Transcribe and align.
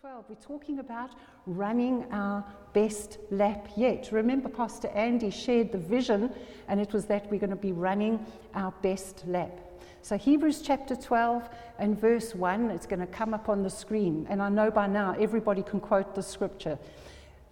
12, 0.00 0.26
we're 0.28 0.34
talking 0.36 0.78
about 0.78 1.10
running 1.46 2.06
our 2.12 2.44
best 2.72 3.18
lap 3.32 3.66
yet. 3.76 4.10
Remember, 4.12 4.48
Pastor 4.48 4.86
Andy 4.94 5.28
shared 5.28 5.72
the 5.72 5.78
vision, 5.78 6.32
and 6.68 6.78
it 6.80 6.92
was 6.92 7.06
that 7.06 7.28
we're 7.28 7.40
going 7.40 7.50
to 7.50 7.56
be 7.56 7.72
running 7.72 8.24
our 8.54 8.70
best 8.80 9.24
lap. 9.26 9.58
So, 10.02 10.16
Hebrews 10.16 10.62
chapter 10.62 10.94
12 10.94 11.48
and 11.80 12.00
verse 12.00 12.32
1, 12.32 12.70
it's 12.70 12.86
going 12.86 13.00
to 13.00 13.08
come 13.08 13.34
up 13.34 13.48
on 13.48 13.64
the 13.64 13.70
screen. 13.70 14.24
And 14.30 14.40
I 14.40 14.48
know 14.48 14.70
by 14.70 14.86
now 14.86 15.16
everybody 15.18 15.64
can 15.64 15.80
quote 15.80 16.14
the 16.14 16.22
scripture. 16.22 16.78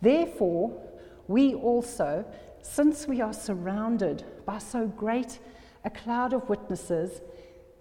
Therefore, 0.00 0.80
we 1.26 1.54
also, 1.54 2.24
since 2.62 3.08
we 3.08 3.20
are 3.20 3.32
surrounded 3.32 4.22
by 4.44 4.58
so 4.58 4.86
great 4.86 5.40
a 5.84 5.90
cloud 5.90 6.32
of 6.32 6.48
witnesses, 6.48 7.22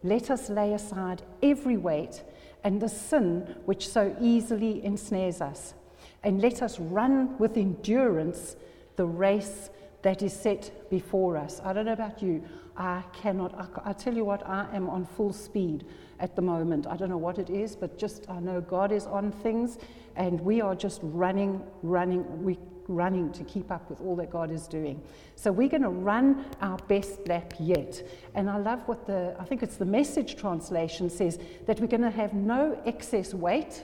let 0.01 0.31
us 0.31 0.49
lay 0.49 0.73
aside 0.73 1.21
every 1.43 1.77
weight 1.77 2.23
and 2.65 2.81
the 2.81 2.89
sin 2.89 3.55
which 3.65 3.87
so 3.87 4.13
easily 4.19 4.83
ensnares 4.83 5.39
us. 5.39 5.75
And 6.23 6.41
let 6.41 6.63
us 6.63 6.79
run 6.79 7.37
with 7.37 7.55
endurance 7.55 8.55
the 8.95 9.05
race 9.05 9.69
that 10.01 10.23
is 10.23 10.33
set 10.33 10.89
before 10.89 11.37
us. 11.37 11.61
I 11.63 11.73
don't 11.73 11.85
know 11.85 11.93
about 11.93 12.23
you. 12.23 12.43
I 12.75 13.03
cannot, 13.13 13.53
I, 13.53 13.91
I, 13.91 13.93
tell 13.93 14.15
you 14.15 14.25
what, 14.25 14.45
I 14.47 14.67
am 14.73 14.89
on 14.89 15.05
full 15.05 15.31
speed 15.31 15.85
at 16.19 16.35
the 16.35 16.41
moment. 16.41 16.87
I 16.87 16.97
don't 16.97 17.09
know 17.09 17.17
what 17.17 17.37
it 17.37 17.51
is, 17.51 17.75
but 17.75 17.99
just 17.99 18.29
I 18.29 18.39
know 18.39 18.61
God 18.61 18.91
is 18.91 19.05
on 19.05 19.31
things 19.31 19.77
and 20.15 20.41
we 20.41 20.59
are 20.59 20.75
just 20.75 20.99
running, 21.03 21.61
running. 21.83 22.43
We 22.43 22.57
running 22.87 23.31
to 23.33 23.43
keep 23.43 23.71
up 23.71 23.89
with 23.89 24.01
all 24.01 24.15
that 24.17 24.29
God 24.29 24.51
is 24.51 24.67
doing. 24.67 25.01
So 25.35 25.51
we're 25.51 25.69
going 25.69 25.81
to 25.83 25.89
run 25.89 26.45
our 26.61 26.77
best 26.87 27.27
lap 27.27 27.53
yet. 27.59 28.05
And 28.33 28.49
I 28.49 28.57
love 28.57 28.87
what 28.87 29.05
the, 29.05 29.35
I 29.39 29.43
think 29.45 29.63
it's 29.63 29.77
the 29.77 29.85
message 29.85 30.35
translation 30.35 31.09
says 31.09 31.39
that 31.65 31.79
we're 31.79 31.87
going 31.87 32.01
to 32.01 32.11
have 32.11 32.33
no 32.33 32.79
excess 32.85 33.33
weight, 33.33 33.83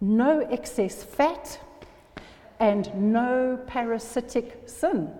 no 0.00 0.40
excess 0.40 1.02
fat, 1.02 1.58
and 2.60 2.94
no 2.94 3.58
parasitic 3.66 4.62
sin. 4.66 5.12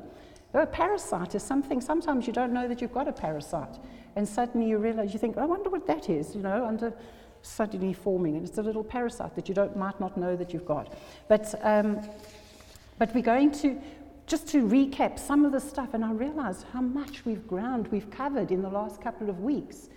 A 0.53 0.67
parasite 0.67 1.35
is 1.35 1.43
something, 1.43 1.81
sometimes 1.81 2.27
you 2.27 2.33
don't 2.33 2.53
know 2.53 2.69
that 2.69 2.81
you've 2.81 2.95
got 2.95 3.09
a 3.09 3.13
parasite. 3.13 3.77
And 4.17 4.29
suddenly 4.29 4.69
you 4.69 4.79
realize, 4.79 5.13
you 5.13 5.19
think, 5.19 5.37
I 5.37 5.45
wonder 5.45 5.69
what 5.69 5.87
that 5.89 6.09
is, 6.09 6.37
you 6.37 6.43
know, 6.43 6.65
under 6.65 6.93
suddenly 7.43 7.93
forming. 7.93 8.37
And 8.37 8.47
it's 8.47 8.59
a 8.59 8.63
little 8.63 8.85
parasite 8.85 9.35
that 9.35 9.49
you 9.49 9.55
don't, 9.55 9.77
might 9.77 9.99
not 9.99 10.17
know 10.17 10.37
that 10.37 10.53
you've 10.53 10.65
got. 10.65 10.95
But 11.29 11.55
um, 11.63 12.01
but 12.99 13.15
we're 13.15 13.23
going 13.23 13.51
to, 13.53 13.81
just 14.27 14.49
to 14.49 14.67
recap 14.67 15.19
some 15.19 15.45
of 15.45 15.53
the 15.53 15.61
stuff, 15.61 15.95
and 15.95 16.05
I 16.05 16.13
realized 16.13 16.65
how 16.73 16.81
much 16.81 17.25
we've 17.25 17.47
ground 17.47 17.89
we've 17.89 18.11
covered 18.11 18.51
in 18.51 18.63
the 18.63 18.71
last 18.71 19.01
couple 19.01 19.29
of 19.29 19.41
weeks. 19.41 19.89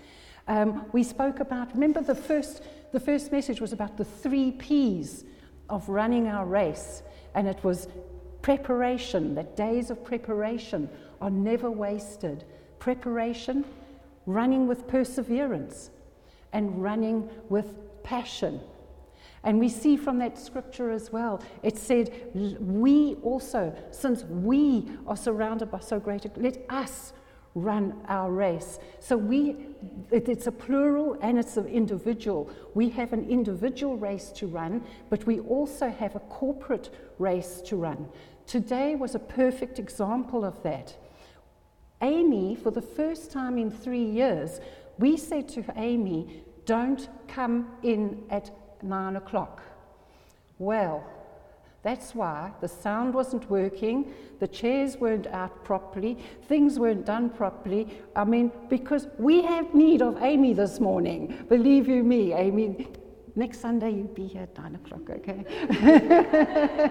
Um, 0.47 0.85
we 0.93 1.03
spoke 1.03 1.39
about, 1.39 1.73
remember 1.73 2.01
the 2.01 2.15
first, 2.15 2.63
the 2.91 2.99
first 2.99 3.31
message 3.31 3.61
was 3.61 3.73
about 3.73 3.97
the 3.97 4.05
three 4.05 4.51
P's 4.51 5.25
of 5.69 5.87
running 5.89 6.27
our 6.27 6.45
race, 6.45 7.03
and 7.35 7.47
it 7.47 7.63
was 7.63 7.87
preparation, 8.41 9.35
that 9.35 9.57
days 9.57 9.89
of 9.89 10.03
preparation 10.03 10.89
are 11.21 11.29
never 11.29 11.69
wasted. 11.69 12.45
Preparation, 12.79 13.65
running 14.25 14.67
with 14.67 14.87
perseverance, 14.87 15.89
and 16.53 16.81
running 16.81 17.29
with 17.49 17.75
passion. 18.03 18.61
And 19.43 19.59
we 19.59 19.69
see 19.69 19.97
from 19.97 20.17
that 20.19 20.37
scripture 20.37 20.91
as 20.91 21.11
well, 21.11 21.41
it 21.63 21.77
said, 21.77 22.11
We 22.33 23.15
also, 23.23 23.75
since 23.91 24.23
we 24.25 24.89
are 25.05 25.17
surrounded 25.17 25.71
by 25.71 25.79
so 25.79 25.99
great 25.99 26.25
a, 26.25 26.31
let 26.35 26.65
us 26.69 27.13
run 27.57 27.95
our 28.07 28.31
race. 28.31 28.77
So 28.99 29.17
we, 29.17 29.55
it, 30.11 30.29
it's 30.29 30.45
a 30.47 30.51
plural 30.51 31.17
and 31.21 31.39
it's 31.39 31.57
an 31.57 31.67
individual. 31.67 32.51
We 32.75 32.89
have 32.89 33.13
an 33.13 33.27
individual 33.29 33.97
race 33.97 34.29
to 34.35 34.47
run, 34.47 34.83
but 35.09 35.25
we 35.25 35.39
also 35.39 35.89
have 35.89 36.15
a 36.15 36.19
corporate 36.19 36.93
race 37.17 37.61
to 37.65 37.75
run. 37.75 38.07
Today 38.45 38.95
was 38.95 39.15
a 39.15 39.19
perfect 39.19 39.79
example 39.79 40.45
of 40.45 40.61
that. 40.63 40.95
Amy, 42.01 42.55
for 42.55 42.69
the 42.69 42.81
first 42.81 43.31
time 43.31 43.57
in 43.57 43.71
three 43.71 44.05
years, 44.05 44.59
we 44.99 45.17
said 45.17 45.49
to 45.49 45.65
Amy, 45.75 46.43
don't 46.65 47.09
come 47.27 47.71
in 47.81 48.23
at 48.29 48.51
nine 48.81 49.15
o'clock. 49.15 49.61
Well, 50.59 51.03
that's 51.83 52.13
why 52.13 52.51
the 52.59 52.67
sound 52.67 53.13
wasn't 53.13 53.49
working, 53.49 54.13
the 54.39 54.47
chairs 54.47 54.97
weren't 54.97 55.27
out 55.27 55.63
properly, 55.63 56.17
things 56.47 56.79
weren't 56.79 57.05
done 57.05 57.29
properly. 57.29 57.87
I 58.15 58.23
mean, 58.25 58.51
because 58.67 59.07
we 59.17 59.41
have 59.43 59.73
need 59.73 60.01
of 60.01 60.21
Amy 60.21 60.53
this 60.53 60.79
morning. 60.79 61.45
Believe 61.47 61.87
you 61.87 62.03
me, 62.03 62.33
Amy. 62.33 62.87
Next 63.37 63.59
Sunday, 63.59 63.91
you 63.91 64.05
be 64.05 64.25
here 64.25 64.41
at 64.41 64.57
nine 64.57 64.73
o'clock, 64.73 65.07
okay? 65.11 65.45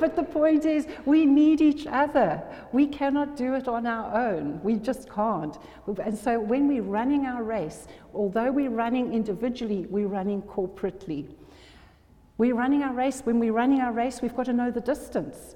but 0.00 0.16
the 0.16 0.24
point 0.24 0.64
is, 0.64 0.88
we 1.06 1.24
need 1.24 1.60
each 1.60 1.86
other. 1.86 2.42
We 2.72 2.88
cannot 2.88 3.36
do 3.36 3.54
it 3.54 3.68
on 3.68 3.86
our 3.86 4.28
own. 4.28 4.60
We 4.64 4.74
just 4.74 5.08
can't. 5.08 5.56
And 6.02 6.18
so, 6.18 6.40
when 6.40 6.66
we're 6.66 6.82
running 6.82 7.26
our 7.26 7.44
race, 7.44 7.86
although 8.12 8.50
we're 8.50 8.70
running 8.70 9.14
individually, 9.14 9.86
we're 9.88 10.08
running 10.08 10.42
corporately. 10.42 11.32
We're 12.38 12.56
running 12.56 12.82
our 12.82 12.92
race. 12.92 13.20
When 13.20 13.38
we're 13.38 13.52
running 13.52 13.80
our 13.80 13.92
race, 13.92 14.20
we've 14.20 14.34
got 14.34 14.46
to 14.46 14.52
know 14.52 14.72
the 14.72 14.80
distance. 14.80 15.54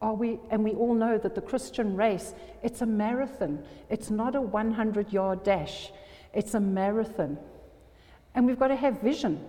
Are 0.00 0.14
we, 0.14 0.38
and 0.50 0.62
we 0.62 0.70
all 0.70 0.94
know 0.94 1.18
that 1.18 1.34
the 1.34 1.40
Christian 1.40 1.96
race, 1.96 2.32
it's 2.62 2.80
a 2.82 2.86
marathon. 2.86 3.64
It's 3.88 4.08
not 4.08 4.36
a 4.36 4.40
100 4.40 5.12
yard 5.12 5.42
dash, 5.42 5.90
it's 6.32 6.54
a 6.54 6.60
marathon. 6.60 7.38
And 8.36 8.46
we've 8.46 8.56
got 8.56 8.68
to 8.68 8.76
have 8.76 9.00
vision. 9.00 9.44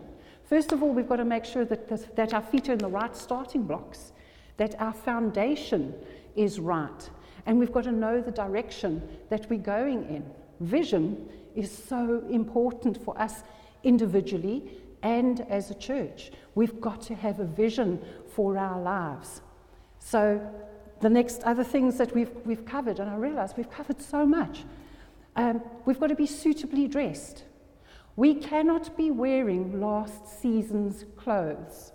First 0.52 0.74
of 0.74 0.84
all, 0.84 0.94
we've 0.94 1.08
got 1.08 1.16
to 1.16 1.24
make 1.24 1.46
sure 1.46 1.64
that, 1.64 1.88
the, 1.88 1.96
that 2.16 2.34
our 2.34 2.42
feet 2.42 2.68
are 2.68 2.74
in 2.74 2.80
the 2.80 2.90
right 2.90 3.16
starting 3.16 3.64
blocks, 3.64 4.12
that 4.58 4.76
our 4.82 4.92
foundation 4.92 5.94
is 6.36 6.60
right, 6.60 7.10
and 7.46 7.58
we've 7.58 7.72
got 7.72 7.86
to 7.86 7.92
know 7.94 8.20
the 8.20 8.32
direction 8.32 9.02
that 9.30 9.50
we're 9.50 9.58
going 9.60 10.04
in. 10.10 10.30
Vision 10.60 11.30
is 11.56 11.72
so 11.72 12.22
important 12.30 13.02
for 13.02 13.18
us 13.18 13.44
individually 13.86 14.70
and 15.04 15.40
as 15.50 15.72
a 15.72 15.74
church. 15.76 16.34
We've 16.54 16.82
got 16.82 17.02
to 17.04 17.16
have 17.16 17.40
a 17.40 17.46
vision 17.46 18.04
for 18.36 18.58
our 18.58 18.82
lives. 18.82 19.40
So, 20.00 20.46
the 21.00 21.10
next 21.10 21.44
other 21.44 21.64
things 21.64 21.98
that 21.98 22.14
we've, 22.14 22.32
we've 22.44 22.66
covered, 22.66 23.00
and 23.00 23.10
I 23.10 23.16
realize 23.16 23.54
we've 23.56 23.72
covered 23.72 24.02
so 24.02 24.26
much, 24.26 24.66
um, 25.38 25.62
we've 25.86 26.00
got 26.00 26.08
to 26.08 26.16
be 26.16 26.28
suitably 26.28 26.90
dressed. 26.90 27.46
We 28.16 28.36
cannot 28.36 28.98
be 28.98 29.12
wearing 29.12 29.80
last 29.80 30.42
season's 30.42 31.06
clothes. 31.16 31.92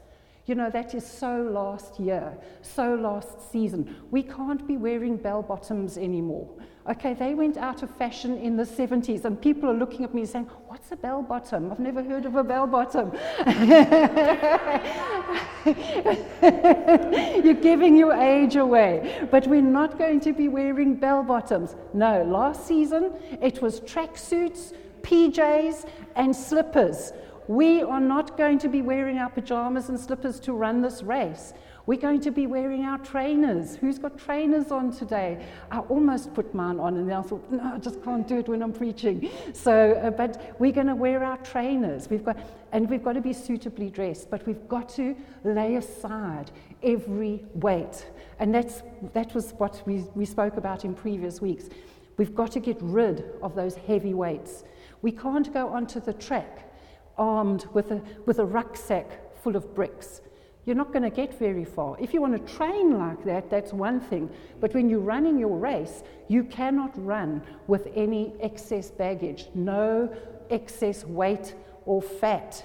You 0.47 0.54
know, 0.54 0.71
that 0.71 0.94
is 0.94 1.04
so 1.04 1.43
last 1.43 1.99
year, 1.99 2.38
so 2.62 2.94
last 2.94 3.50
season. 3.50 3.97
We 4.12 4.22
can't 4.22 4.65
be 4.65 4.76
wearing 4.76 5.16
bell 5.16 5.43
bottoms 5.43 5.99
anymore. 5.99 6.49
Okay, 6.88 7.15
they 7.15 7.34
went 7.34 7.56
out 7.56 7.82
of 7.82 7.91
fashion 7.91 8.38
in 8.38 8.56
the 8.56 8.62
70s, 8.62 9.25
and 9.25 9.43
people 9.43 9.69
are 9.69 9.75
looking 9.75 10.05
at 10.05 10.15
me 10.15 10.25
saying, 10.25 10.44
What's 10.69 10.93
a 10.93 10.97
bell 10.97 11.21
bottom? 11.21 11.72
I've 11.72 11.81
never 11.81 12.00
heard 12.00 12.26
of 12.26 12.37
a 12.37 12.44
bell 12.44 12.69
bottom. 12.69 13.10
You're 17.44 17.55
giving 17.55 17.97
your 17.97 18.12
age 18.12 18.55
away. 18.55 19.26
But 19.32 19.49
we're 19.49 19.62
not 19.62 19.99
going 19.99 20.21
to 20.21 20.32
be 20.32 20.47
wearing 20.47 20.94
bell 20.94 21.25
bottoms. 21.25 21.75
No, 21.93 22.22
last 22.22 22.69
season 22.69 23.15
it 23.43 23.60
was 23.60 23.81
tracksuits 23.81 24.72
PJs, 25.06 25.89
and 26.17 26.34
slippers. 26.34 27.12
We 27.47 27.81
are 27.83 28.00
not 28.00 28.37
going 28.37 28.59
to 28.59 28.69
be 28.69 28.83
wearing 28.83 29.19
our 29.19 29.31
pajamas 29.31 29.89
and 29.89 29.99
slippers 29.99 30.41
to 30.41 30.53
run 30.53 30.83
this 30.83 31.05
race. 31.05 31.55
We're 31.87 32.00
going 32.00 32.21
to 32.22 32.33
be 32.33 32.49
wearing 32.49 32.84
our 32.84 32.99
trainers. 32.99 33.77
Who's 33.77 34.00
got 34.00 34.19
trainers 34.19 34.72
on 34.72 34.91
today? 34.91 35.47
I 35.71 35.78
almost 35.78 36.34
put 36.34 36.53
mine 36.53 36.81
on 36.81 36.97
and 36.97 37.09
then 37.09 37.17
I 37.17 37.22
thought, 37.22 37.49
no, 37.53 37.75
I 37.75 37.78
just 37.78 38.03
can't 38.03 38.27
do 38.27 38.39
it 38.39 38.49
when 38.49 38.61
I'm 38.61 38.72
preaching. 38.72 39.31
So, 39.53 39.93
uh, 39.93 40.11
but 40.11 40.56
we're 40.59 40.72
going 40.72 40.89
to 40.89 40.97
wear 40.97 41.23
our 41.23 41.37
trainers. 41.38 42.11
We've 42.11 42.25
got, 42.25 42.37
and 42.73 42.91
we've 42.91 43.05
got 43.05 43.12
to 43.12 43.21
be 43.21 43.33
suitably 43.33 43.91
dressed, 43.91 44.28
but 44.28 44.44
we've 44.44 44.67
got 44.67 44.88
to 44.97 45.15
lay 45.44 45.76
aside 45.76 46.50
every 46.82 47.44
weight. 47.55 48.11
And 48.41 48.52
that's, 48.52 48.82
that 49.12 49.32
was 49.37 49.52
what 49.52 49.81
we, 49.87 50.05
we 50.17 50.25
spoke 50.25 50.56
about 50.56 50.85
in 50.85 50.94
previous 50.94 51.41
weeks. 51.41 51.69
We've 52.17 52.35
got 52.35 52.50
to 52.52 52.61
get 52.61 52.79
rid 52.81 53.25
of 53.43 53.55
those 53.55 53.76
heavy 53.76 54.14
weights. 54.14 54.64
We 55.02 55.12
can't 55.12 55.52
go 55.52 55.69
onto 55.69 56.00
the 56.00 56.12
track 56.12 56.70
armed 57.19 57.66
with 57.72 57.90
a, 57.90 58.02
with 58.26 58.38
a 58.38 58.44
rucksack 58.44 59.37
full 59.43 59.56
of 59.56 59.75
bricks. 59.75 60.20
You're 60.64 60.76
not 60.76 60.93
going 60.93 61.04
to 61.04 61.10
get 61.10 61.38
very 61.38 61.64
far. 61.64 61.96
If 62.00 62.12
you 62.12 62.20
want 62.20 62.34
to 62.44 62.54
train 62.54 62.98
like 62.98 63.25
that, 63.25 63.48
that's 63.48 63.72
one 63.72 64.00
thing. 64.00 64.28
But 64.60 64.75
when 64.75 64.90
you're 64.90 64.98
running 64.98 65.38
your 65.38 65.56
race, 65.56 66.02
you 66.26 66.43
cannot 66.43 66.93
run 66.96 67.43
with 67.69 67.88
any 67.94 68.34
excess 68.40 68.90
baggage, 68.90 69.46
no 69.54 70.12
excess 70.50 71.04
weight 71.04 71.54
or 71.84 72.02
fat. 72.02 72.64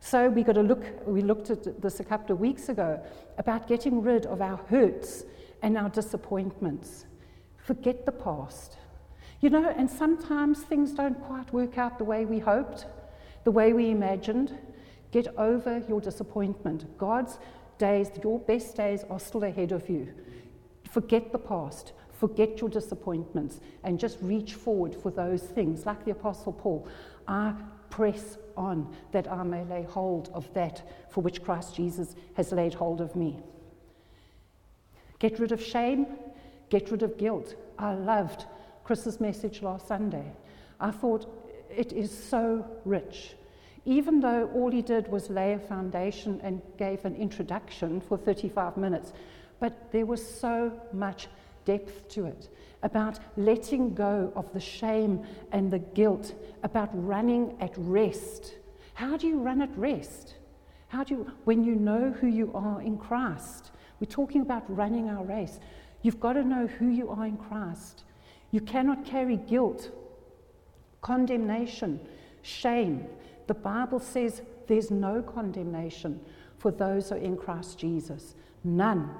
So 0.00 0.28
we 0.28 0.42
got 0.42 0.54
to 0.54 0.62
look, 0.62 0.84
we 1.06 1.22
looked 1.22 1.48
at 1.48 1.80
this 1.80 2.00
a 2.00 2.04
couple 2.04 2.34
of 2.34 2.40
weeks 2.40 2.68
ago 2.68 3.02
about 3.38 3.66
getting 3.66 4.02
rid 4.02 4.26
of 4.26 4.42
our 4.42 4.58
hurts 4.68 5.24
and 5.62 5.78
our 5.78 5.88
disappointments. 5.88 7.06
Forget 7.56 8.04
the 8.04 8.12
past. 8.12 8.76
You 9.42 9.50
know, 9.50 9.74
and 9.76 9.90
sometimes 9.90 10.60
things 10.60 10.92
don't 10.92 11.20
quite 11.24 11.52
work 11.52 11.76
out 11.76 11.98
the 11.98 12.04
way 12.04 12.24
we 12.24 12.38
hoped, 12.38 12.86
the 13.42 13.50
way 13.50 13.72
we 13.72 13.90
imagined. 13.90 14.56
Get 15.10 15.26
over 15.36 15.82
your 15.88 16.00
disappointment. 16.00 16.96
God's 16.96 17.38
days, 17.76 18.08
your 18.22 18.38
best 18.38 18.76
days, 18.76 19.04
are 19.10 19.18
still 19.18 19.42
ahead 19.42 19.72
of 19.72 19.90
you. 19.90 20.14
Forget 20.88 21.32
the 21.32 21.40
past. 21.40 21.92
Forget 22.12 22.60
your 22.60 22.70
disappointments 22.70 23.58
and 23.82 23.98
just 23.98 24.16
reach 24.22 24.54
forward 24.54 24.94
for 24.94 25.10
those 25.10 25.42
things. 25.42 25.86
Like 25.86 26.04
the 26.04 26.12
Apostle 26.12 26.52
Paul, 26.52 26.86
I 27.26 27.52
press 27.90 28.38
on 28.56 28.94
that 29.10 29.30
I 29.30 29.42
may 29.42 29.64
lay 29.64 29.82
hold 29.82 30.30
of 30.32 30.54
that 30.54 30.88
for 31.10 31.20
which 31.20 31.42
Christ 31.42 31.74
Jesus 31.74 32.14
has 32.34 32.52
laid 32.52 32.74
hold 32.74 33.00
of 33.00 33.16
me. 33.16 33.40
Get 35.18 35.40
rid 35.40 35.50
of 35.50 35.60
shame, 35.60 36.06
get 36.70 36.92
rid 36.92 37.02
of 37.02 37.18
guilt. 37.18 37.56
I 37.76 37.94
loved 37.94 38.46
Chris's 38.84 39.20
message 39.20 39.62
last 39.62 39.86
Sunday. 39.88 40.32
I 40.80 40.90
thought 40.90 41.26
it 41.70 41.92
is 41.92 42.10
so 42.10 42.66
rich. 42.84 43.34
Even 43.84 44.20
though 44.20 44.48
all 44.54 44.70
he 44.70 44.82
did 44.82 45.08
was 45.08 45.28
lay 45.30 45.54
a 45.54 45.58
foundation 45.58 46.40
and 46.42 46.62
gave 46.78 47.04
an 47.04 47.16
introduction 47.16 48.00
for 48.00 48.16
35 48.16 48.76
minutes, 48.76 49.12
but 49.58 49.90
there 49.92 50.06
was 50.06 50.24
so 50.24 50.72
much 50.92 51.28
depth 51.64 52.08
to 52.08 52.26
it 52.26 52.48
about 52.82 53.18
letting 53.36 53.94
go 53.94 54.32
of 54.34 54.52
the 54.52 54.60
shame 54.60 55.24
and 55.52 55.70
the 55.70 55.78
guilt, 55.78 56.34
about 56.62 56.90
running 56.92 57.56
at 57.60 57.72
rest. 57.76 58.54
How 58.94 59.16
do 59.16 59.26
you 59.26 59.38
run 59.38 59.62
at 59.62 59.76
rest? 59.76 60.34
How 60.88 61.04
do 61.04 61.14
you, 61.14 61.32
when 61.44 61.64
you 61.64 61.74
know 61.74 62.10
who 62.10 62.26
you 62.26 62.50
are 62.54 62.82
in 62.82 62.98
Christ? 62.98 63.70
We're 64.00 64.10
talking 64.10 64.42
about 64.42 64.64
running 64.68 65.08
our 65.08 65.24
race. 65.24 65.58
You've 66.02 66.20
got 66.20 66.34
to 66.34 66.42
know 66.42 66.66
who 66.66 66.88
you 66.88 67.08
are 67.10 67.24
in 67.24 67.36
Christ. 67.36 68.02
You 68.52 68.60
cannot 68.60 69.04
carry 69.04 69.38
guilt, 69.38 69.90
condemnation, 71.00 71.98
shame. 72.42 73.06
The 73.48 73.54
Bible 73.54 73.98
says 73.98 74.42
there's 74.68 74.90
no 74.90 75.22
condemnation 75.22 76.20
for 76.58 76.70
those 76.70 77.08
who 77.08 77.16
are 77.16 77.18
in 77.18 77.36
Christ 77.36 77.78
Jesus. 77.78 78.34
None. 78.62 79.10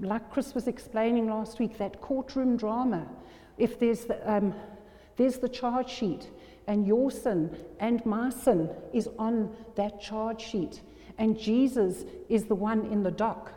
Like 0.00 0.30
Chris 0.30 0.54
was 0.54 0.66
explaining 0.66 1.28
last 1.28 1.58
week, 1.58 1.76
that 1.78 2.00
courtroom 2.00 2.56
drama, 2.56 3.06
if 3.58 3.78
there's 3.78 4.06
the, 4.06 4.32
um, 4.32 4.54
there's 5.16 5.38
the 5.38 5.48
charge 5.48 5.90
sheet, 5.90 6.30
and 6.66 6.86
your 6.86 7.10
sin 7.10 7.56
and 7.80 8.04
my 8.06 8.30
sin 8.30 8.70
is 8.92 9.08
on 9.18 9.54
that 9.76 10.00
charge 10.00 10.40
sheet, 10.40 10.80
and 11.18 11.38
Jesus 11.38 12.04
is 12.28 12.44
the 12.44 12.54
one 12.54 12.86
in 12.86 13.02
the 13.02 13.10
dock, 13.10 13.52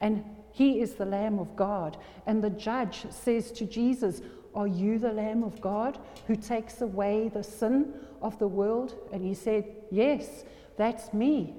and 0.00 0.24
he 0.56 0.80
is 0.80 0.94
the 0.94 1.04
Lamb 1.04 1.38
of 1.38 1.54
God. 1.54 1.98
And 2.24 2.42
the 2.42 2.48
judge 2.48 3.04
says 3.10 3.52
to 3.52 3.66
Jesus, 3.66 4.22
Are 4.54 4.66
you 4.66 4.98
the 4.98 5.12
Lamb 5.12 5.44
of 5.44 5.60
God 5.60 5.98
who 6.26 6.34
takes 6.34 6.80
away 6.80 7.28
the 7.28 7.42
sin 7.42 7.92
of 8.22 8.38
the 8.38 8.48
world? 8.48 8.94
And 9.12 9.22
he 9.22 9.34
said, 9.34 9.66
Yes, 9.90 10.46
that's 10.78 11.12
me. 11.12 11.52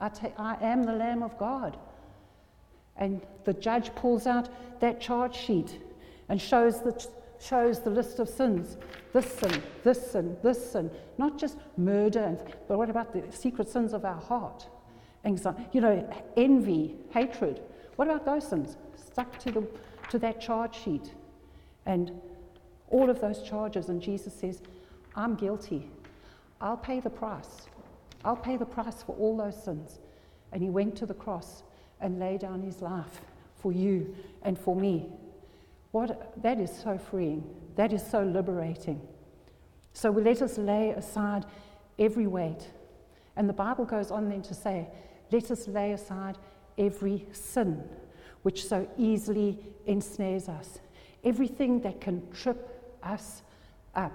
I, 0.00 0.10
ta- 0.10 0.30
I 0.38 0.58
am 0.62 0.84
the 0.84 0.92
Lamb 0.92 1.24
of 1.24 1.36
God. 1.38 1.76
And 2.96 3.20
the 3.42 3.52
judge 3.52 3.92
pulls 3.96 4.28
out 4.28 4.48
that 4.78 5.00
charge 5.00 5.34
sheet 5.34 5.80
and 6.28 6.40
shows 6.40 6.82
the, 6.82 7.04
shows 7.40 7.80
the 7.80 7.90
list 7.90 8.20
of 8.20 8.28
sins 8.28 8.76
this 9.12 9.26
sin, 9.26 9.62
this 9.82 10.12
sin, 10.12 10.36
this 10.44 10.70
sin. 10.70 10.88
Not 11.18 11.36
just 11.36 11.56
murder, 11.76 12.38
but 12.68 12.78
what 12.78 12.90
about 12.90 13.12
the 13.12 13.24
secret 13.36 13.68
sins 13.68 13.92
of 13.92 14.04
our 14.04 14.20
heart? 14.20 14.68
Anxiety, 15.24 15.66
you 15.72 15.80
know, 15.80 16.08
envy, 16.36 16.94
hatred. 17.10 17.60
What 17.96 18.08
about 18.08 18.24
those 18.24 18.46
sins? 18.46 18.76
Stuck 18.96 19.38
to, 19.40 19.50
the, 19.50 19.66
to 20.10 20.18
that 20.20 20.40
charge 20.40 20.76
sheet. 20.76 21.12
And 21.86 22.12
all 22.88 23.10
of 23.10 23.20
those 23.20 23.42
charges, 23.42 23.88
and 23.88 24.00
Jesus 24.00 24.34
says, 24.34 24.62
I'm 25.14 25.34
guilty. 25.34 25.90
I'll 26.60 26.76
pay 26.76 27.00
the 27.00 27.10
price. 27.10 27.66
I'll 28.24 28.36
pay 28.36 28.56
the 28.56 28.66
price 28.66 29.02
for 29.02 29.14
all 29.16 29.36
those 29.36 29.62
sins. 29.62 29.98
And 30.52 30.62
he 30.62 30.70
went 30.70 30.96
to 30.96 31.06
the 31.06 31.14
cross 31.14 31.62
and 32.00 32.18
laid 32.18 32.40
down 32.40 32.62
his 32.62 32.82
life 32.82 33.20
for 33.56 33.72
you 33.72 34.14
and 34.42 34.58
for 34.58 34.76
me. 34.76 35.08
What, 35.92 36.42
that 36.42 36.60
is 36.60 36.70
so 36.70 36.98
freeing. 36.98 37.44
That 37.76 37.92
is 37.92 38.04
so 38.06 38.22
liberating. 38.22 39.00
So 39.92 40.10
we 40.10 40.22
let 40.22 40.42
us 40.42 40.58
lay 40.58 40.90
aside 40.90 41.46
every 41.98 42.26
weight. 42.26 42.68
And 43.36 43.48
the 43.48 43.54
Bible 43.54 43.84
goes 43.84 44.10
on 44.10 44.28
then 44.28 44.42
to 44.42 44.54
say, 44.54 44.88
let 45.30 45.50
us 45.50 45.68
lay 45.68 45.92
aside 45.92 46.36
every 46.78 47.26
sin 47.32 47.82
which 48.46 48.64
so 48.64 48.88
easily 48.96 49.58
ensnares 49.86 50.48
us, 50.48 50.78
everything 51.24 51.80
that 51.80 52.00
can 52.00 52.22
trip 52.30 52.96
us 53.02 53.42
up. 53.96 54.12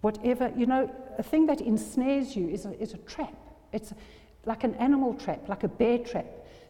Whatever, 0.00 0.50
you 0.56 0.64
know, 0.64 0.90
a 1.18 1.22
thing 1.22 1.44
that 1.48 1.60
ensnares 1.60 2.34
you 2.34 2.48
is 2.48 2.64
a, 2.64 2.80
is 2.80 2.94
a 2.94 2.96
trap. 2.98 3.34
It's 3.74 3.92
like 4.46 4.64
an 4.64 4.74
animal 4.76 5.12
trap, 5.12 5.50
like 5.50 5.64
a 5.64 5.68
bear 5.68 5.98
trap 5.98 6.24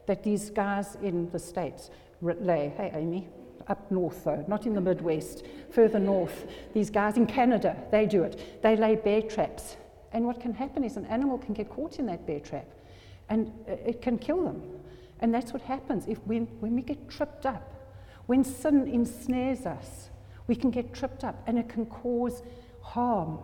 that 0.07 0.25
these 0.25 0.51
guys 0.51 0.97
in 1.03 1.31
the 1.31 1.39
States 1.39 1.91
lay. 2.21 2.73
Hey, 2.77 2.91
Amy, 2.95 3.29
up 3.69 3.89
north 3.91 4.25
though, 4.25 4.45
not 4.49 4.67
in 4.67 4.75
the 4.75 4.81
Midwest, 4.81 5.45
further 5.71 6.01
north. 6.01 6.47
These 6.75 6.91
guys 6.91 7.17
in 7.17 7.27
Canada, 7.27 7.77
they 7.93 8.07
do 8.07 8.25
it. 8.25 8.61
They 8.63 8.75
lay 8.75 8.97
bear 8.97 9.23
traps. 9.23 9.77
And 10.13 10.25
what 10.25 10.41
can 10.41 10.55
happen 10.55 10.83
is 10.83 10.97
an 10.97 11.05
animal 11.05 11.39
can 11.39 11.55
get 11.55 11.71
caught 11.71 12.01
in 12.01 12.07
that 12.07 12.27
bear 12.27 12.41
trap 12.41 12.67
and 13.29 13.53
it 13.67 14.01
can 14.03 14.19
kill 14.19 14.45
them. 14.45 14.63
And 15.21 15.35
that's 15.35 15.53
what 15.53 15.63
happens 15.63 16.07
if 16.07 16.19
when, 16.27 16.47
when 16.61 16.75
we 16.75 16.83
get 16.83 17.09
tripped 17.09 17.47
up, 17.47 17.75
when 18.27 18.45
sin 18.45 18.87
ensnares 18.87 19.67
us, 19.67 20.11
we 20.47 20.55
can 20.55 20.71
get 20.71 20.95
tripped 20.95 21.25
up 21.25 21.43
and 21.47 21.59
it 21.59 21.69
can 21.69 21.87
cause 21.87 22.43
harm, 22.81 23.39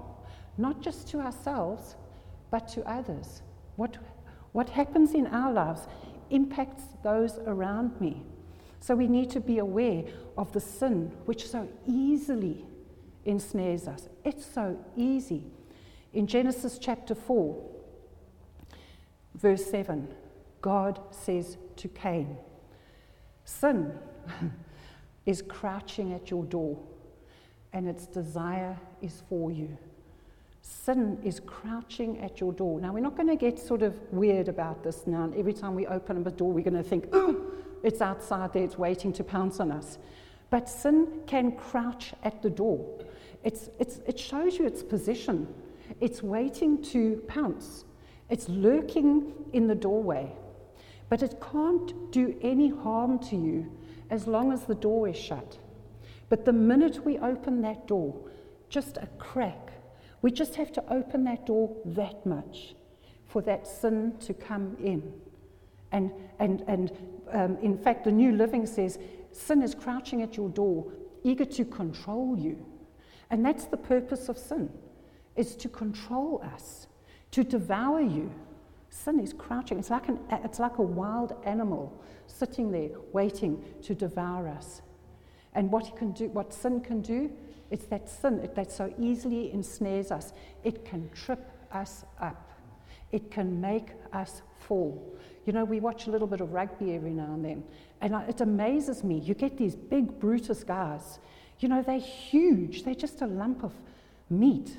not 0.57 0.81
just 0.81 1.09
to 1.09 1.21
ourselves, 1.21 1.97
but 2.51 2.69
to 2.69 2.89
others. 2.89 3.43
What, 3.77 3.99
what 4.53 4.69
happens 4.69 5.15
in 5.15 5.27
our 5.27 5.53
lives 5.53 5.87
impacts 6.31 6.85
those 7.03 7.39
around 7.47 8.01
me. 8.01 8.23
So 8.81 8.95
we 8.95 9.07
need 9.07 9.31
to 9.31 9.41
be 9.41 9.59
aware 9.59 10.05
of 10.37 10.53
the 10.53 10.61
sin 10.61 11.13
which 11.25 11.49
so 11.49 11.69
easily 11.87 12.65
ensnares 13.25 13.89
us. 13.89 14.09
It's 14.25 14.45
so 14.45 14.79
easy. 14.97 15.45
In 16.13 16.27
Genesis 16.27 16.79
chapter 16.79 17.15
4, 17.15 17.74
Verse 19.35 19.65
7 19.65 20.09
God 20.61 21.01
says 21.11 21.59
to 21.77 21.89
Cain, 21.89 22.39
Sin 23.45 23.93
is 25.27 25.43
crouching 25.43 26.13
at 26.13 26.31
your 26.31 26.45
door, 26.45 26.79
and 27.73 27.87
its 27.89 28.07
desire 28.07 28.79
is 29.03 29.23
for 29.29 29.51
you. 29.51 29.77
Sin 30.63 31.19
is 31.23 31.41
crouching 31.41 32.19
at 32.21 32.41
your 32.41 32.53
door. 32.55 32.81
Now, 32.81 32.95
we're 32.95 33.01
not 33.01 33.17
going 33.17 33.29
to 33.29 33.37
get 33.37 33.59
sort 33.59 33.83
of 33.83 33.95
weird 34.11 34.49
about 34.49 34.83
this 34.83 35.07
now. 35.07 35.31
Every 35.37 35.53
time 35.53 35.75
we 35.75 35.87
open 35.87 36.27
a 36.27 36.31
door, 36.31 36.53
we're 36.53 36.65
going 36.65 36.83
to 36.83 36.83
think, 36.83 37.07
oh, 37.13 37.53
it's 37.83 38.01
outside 38.01 38.55
there, 38.55 38.65
it's 38.65 38.79
waiting 38.79 39.13
to 39.13 39.25
pounce 39.25 39.61
on 39.61 39.71
us. 39.71 39.99
But 40.49 40.71
sin 40.71 41.07
can 41.27 41.53
crouch 41.53 42.15
at 42.23 42.41
the 42.41 42.49
door. 42.49 43.05
It's, 43.43 43.69
it's, 43.79 44.01
it 44.07 44.19
shows 44.19 44.59
you 44.59 44.67
its 44.67 44.83
position. 44.83 45.47
It's 46.01 46.23
waiting 46.23 46.83
to 46.85 47.23
pounce. 47.29 47.85
It's 48.31 48.49
lurking 48.49 49.33
in 49.53 49.67
the 49.67 49.75
doorway, 49.75 50.33
but 51.09 51.23
it 51.23 51.41
can't 51.53 52.11
do 52.11 52.37
any 52.41 52.71
harm 52.71 53.19
to 53.31 53.37
you 53.37 53.71
as 54.11 54.27
long 54.27 54.53
as 54.53 54.65
the 54.65 54.75
door 54.75 55.09
is 55.09 55.17
shut. 55.17 55.59
But 56.29 56.45
the 56.45 56.53
minute 56.53 57.05
we 57.05 57.19
open 57.19 57.61
that 57.63 57.87
door, 57.87 58.31
just 58.69 58.97
a 58.97 59.09
crack, 59.19 59.73
we 60.23 60.31
just 60.31 60.55
have 60.55 60.73
to 60.73 60.93
open 60.93 61.25
that 61.25 61.47
door 61.47 61.77
that 61.85 62.25
much 62.25 62.75
for 63.27 63.43
that 63.43 63.67
sin 63.67 64.15
to 64.21 64.33
come 64.33 64.77
in. 64.83 65.13
And, 65.93 66.11
and, 66.39 66.65
and 66.67 66.93
um, 67.31 67.59
in 67.59 67.77
fact, 67.77 68.05
the 68.05 68.13
New 68.13 68.33
Living 68.33 68.67
says 68.67 68.99
sin 69.33 69.63
is 69.63 69.75
crouching 69.75 70.23
at 70.23 70.37
your 70.37 70.49
door, 70.49 70.93
eager 71.25 71.45
to 71.45 71.65
control 71.65 72.39
you. 72.39 72.65
And 73.31 73.45
that's 73.45 73.67
the 73.67 73.77
purpose 73.77 74.29
of 74.29 74.39
sin, 74.39 74.71
is 75.37 75.57
to 75.57 75.69
control 75.69 76.43
us 76.55 76.87
to 77.35 77.43
devour 77.43 78.01
you. 78.01 78.31
Sin 78.91 79.19
is 79.19 79.33
crouching. 79.33 79.81
It's 79.81 79.91
like, 79.91 80.09
an, 80.09 80.21
it's 80.31 80.61
like 80.61 80.79
a 80.79 80.83
wild 80.83 81.35
animal 81.45 82.01
sitting 82.29 82.71
there 82.71 82.91
waiting 83.13 83.61
to 83.83 83.93
devour 83.93 84.47
us. 84.49 84.83
And 85.53 85.73
what, 85.73 85.85
he 85.87 85.93
can 85.97 86.13
do, 86.13 86.29
what 86.29 86.55
sin 86.55 86.81
can 86.81 87.01
do, 87.01 87.33
it's 87.73 87.87
that 87.87 88.09
sin 88.09 88.49
that 88.55 88.71
so 88.71 88.95
easily 89.01 89.53
ensnares 89.53 90.13
us. 90.13 90.33
It 90.63 90.85
can 90.85 91.11
trip 91.13 91.51
us 91.73 92.05
up. 92.21 92.53
It 93.11 93.33
can 93.33 93.61
make 93.61 93.89
us 94.13 94.43
fall. 94.61 95.19
You 95.45 95.55
know, 95.55 95.65
we 95.65 95.81
watch 95.81 96.07
a 96.07 96.13
little 96.13 96.29
bit 96.29 96.41
of 96.41 96.53
rugby 96.53 96.95
every 96.95 97.11
now 97.11 97.35
and 97.35 97.45
then, 97.45 97.65
and 98.01 98.15
it 98.29 98.41
amazes 98.43 99.03
me. 99.03 99.19
You 99.19 99.35
get 99.35 99.59
these 99.59 99.75
big 99.75 100.21
Brutus 100.21 100.63
guys. 100.63 101.19
You 101.59 101.69
know, 101.69 101.83
they're 101.83 101.99
huge. 101.99 102.85
They're 102.85 102.95
just 102.95 103.23
a 103.23 103.27
lump 103.27 103.65
of 103.65 103.73
meat 104.31 104.79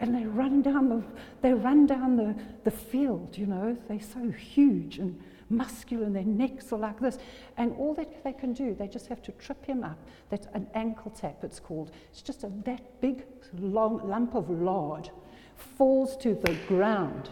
and 0.00 0.14
they 0.14 0.24
run 0.24 0.62
down 0.62 0.88
the, 0.88 1.02
they 1.42 1.52
run 1.52 1.86
down 1.86 2.16
the, 2.16 2.34
the 2.64 2.70
field, 2.70 3.36
you 3.36 3.46
know. 3.46 3.76
They're 3.88 4.00
so 4.00 4.30
huge 4.30 4.98
and 4.98 5.20
muscular, 5.50 6.06
and 6.06 6.14
their 6.14 6.24
necks 6.24 6.72
are 6.72 6.78
like 6.78 7.00
this. 7.00 7.18
And 7.56 7.74
all 7.78 7.94
that 7.94 8.22
they 8.22 8.32
can 8.32 8.52
do, 8.52 8.74
they 8.74 8.86
just 8.86 9.08
have 9.08 9.22
to 9.22 9.32
trip 9.32 9.64
him 9.64 9.82
up. 9.82 9.98
That's 10.30 10.46
an 10.54 10.68
ankle 10.74 11.10
tap, 11.10 11.42
it's 11.42 11.58
called. 11.58 11.90
It's 12.10 12.22
just 12.22 12.44
a, 12.44 12.52
that 12.64 13.00
big 13.00 13.24
long 13.58 14.08
lump 14.08 14.34
of 14.34 14.50
lard 14.50 15.10
falls 15.56 16.16
to 16.18 16.34
the 16.34 16.54
ground 16.68 17.30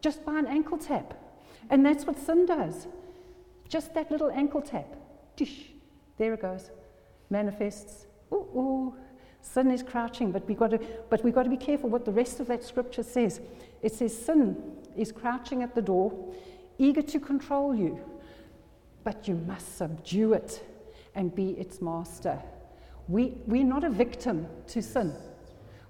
just 0.00 0.24
by 0.24 0.38
an 0.38 0.46
ankle 0.46 0.78
tap. 0.78 1.14
And 1.70 1.86
that's 1.86 2.06
what 2.06 2.18
sin 2.18 2.44
does. 2.44 2.88
Just 3.68 3.94
that 3.94 4.10
little 4.10 4.30
ankle 4.30 4.60
tap. 4.60 4.96
Dish. 5.36 5.70
There 6.18 6.34
it 6.34 6.42
goes. 6.42 6.70
Manifests. 7.30 8.06
Ooh, 8.32 8.46
ooh. 8.56 8.94
Sin 9.44 9.70
is 9.70 9.82
crouching, 9.82 10.32
but 10.32 10.48
we've 10.48 10.58
got 10.58 10.70
to, 10.70 10.80
but 11.10 11.22
we've 11.22 11.34
got 11.34 11.42
to 11.42 11.50
be 11.50 11.56
careful 11.58 11.90
what 11.90 12.06
the 12.06 12.10
rest 12.10 12.40
of 12.40 12.46
that 12.46 12.64
scripture 12.64 13.02
says. 13.02 13.42
It 13.82 13.92
says 13.92 14.16
sin 14.16 14.56
is 14.96 15.12
crouching 15.12 15.62
at 15.62 15.74
the 15.74 15.82
door, 15.82 16.34
eager 16.78 17.02
to 17.02 17.20
control 17.20 17.74
you, 17.74 18.00
but 19.04 19.28
you 19.28 19.34
must 19.34 19.76
subdue 19.76 20.32
it 20.32 20.64
and 21.14 21.32
be 21.32 21.50
its 21.50 21.82
master. 21.82 22.40
We, 23.06 23.34
we're 23.46 23.64
not 23.64 23.84
a 23.84 23.90
victim 23.90 24.46
to 24.68 24.80
sin. 24.80 25.12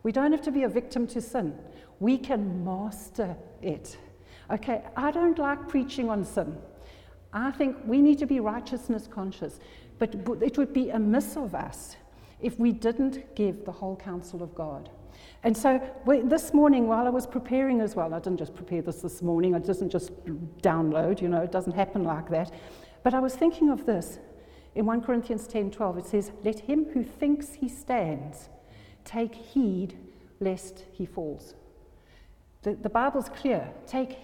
We 0.03 0.11
don't 0.11 0.33
have 0.33 0.43
to 0.43 0.51
be 0.51 0.65
a 0.65 0.69
victim 0.69 1.07
to 1.09 1.21
sin. 1.21 1.57
We 2.01 2.19
can 2.19 2.65
master 2.65 3.37
it. 3.63 3.97
Okay, 4.51 4.83
I 4.97 5.13
don't 5.13 5.39
like 5.39 5.69
preaching 5.69 6.11
on 6.11 6.25
sin. 6.25 6.59
I 7.33 7.53
think 7.53 7.77
we 7.87 8.03
need 8.03 8.19
to 8.19 8.27
be 8.27 8.41
righteousness 8.41 9.09
conscious, 9.09 9.61
but 10.01 10.13
it 10.43 10.59
would 10.59 10.73
be 10.73 10.91
amiss 10.91 11.37
of 11.37 11.55
us 11.55 11.97
if 12.41 12.59
we 12.59 12.73
didn't 12.73 13.35
give 13.35 13.65
the 13.65 13.73
whole 13.73 13.97
counsel 13.97 14.43
of 14.43 14.55
God. 14.55 14.91
And 15.43 15.57
so 15.57 15.81
this 16.07 16.55
morning, 16.55 16.87
while 16.89 17.07
I 17.07 17.11
was 17.11 17.27
preparing 17.27 17.81
as 17.81 17.95
well, 17.95 18.15
I 18.15 18.19
didn't 18.19 18.39
just 18.39 18.55
prepare 18.55 18.83
this 18.83 19.03
this 19.03 19.23
morning, 19.23 19.55
it 19.55 19.65
doesn't 19.65 19.91
just 19.91 20.13
download, 20.63 21.21
you 21.21 21.29
know, 21.29 21.43
it 21.43 21.53
doesn't 21.53 21.75
happen 21.75 22.05
like 22.05 22.31
that. 22.31 22.51
But 23.03 23.15
I 23.15 23.21
was 23.21 23.35
thinking 23.35 23.71
of 23.71 23.87
this. 23.87 24.19
In 24.75 24.87
1 24.87 25.03
Corinthians 25.03 25.47
10 25.47 25.71
12, 25.71 25.99
it 25.99 26.07
says, 26.07 26.33
Let 26.43 26.61
him 26.61 26.87
who 26.87 27.05
thinks 27.05 27.55
he 27.55 27.69
stands 27.69 28.49
take 29.05 29.35
heed 29.35 29.97
lest 30.41 30.85
he 30.93 31.07
falls. 31.07 31.55
The, 32.63 32.75
the 32.75 32.89
Bible's 32.89 33.29
clear. 33.29 33.71
Take, 33.87 34.19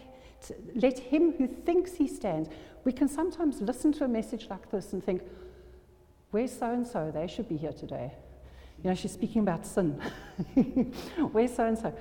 let 0.74 0.98
him 0.98 1.32
who 1.32 1.46
thinks 1.46 1.94
he 1.94 2.08
stands. 2.08 2.48
We 2.84 2.92
can 2.92 3.08
sometimes 3.08 3.60
listen 3.60 3.92
to 3.94 4.04
a 4.04 4.08
message 4.08 4.48
like 4.48 4.70
this 4.70 4.92
and 4.92 5.04
think, 5.04 5.22
Where's 6.30 6.56
so 6.56 6.72
and 6.72 6.86
so? 6.86 7.10
They 7.12 7.26
should 7.26 7.48
be 7.48 7.56
here 7.56 7.72
today. 7.72 8.12
You 8.82 8.90
know, 8.90 8.94
she's 8.94 9.12
speaking 9.12 9.42
about 9.42 9.66
sin. 9.66 10.00
Where's 11.32 11.54
so 11.54 11.66
and 11.66 11.78
so? 11.78 11.92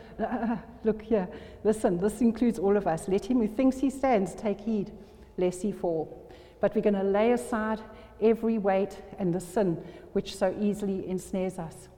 Look 0.83 1.01
here. 1.01 1.27
Listen, 1.63 2.00
this 2.00 2.21
includes 2.21 2.57
all 2.57 2.77
of 2.77 2.88
us. 2.88 3.07
Let 3.07 3.25
him 3.25 3.39
who 3.39 3.48
thinks 3.48 3.79
he 3.79 3.89
stands 3.89 4.33
take 4.33 4.62
heed 4.62 4.91
lest 5.38 5.62
he 5.62 5.71
fall. 5.71 6.31
But 6.62 6.75
we're 6.75 6.81
going 6.81 6.93
to 6.93 7.03
lay 7.03 7.31
aside 7.31 7.81
every 8.21 8.57
weight 8.57 9.01
and 9.17 9.33
the 9.33 9.39
sin 9.39 9.83
which 10.13 10.36
so 10.36 10.55
easily 10.59 11.07
ensnares 11.09 11.59
us. 11.59 11.89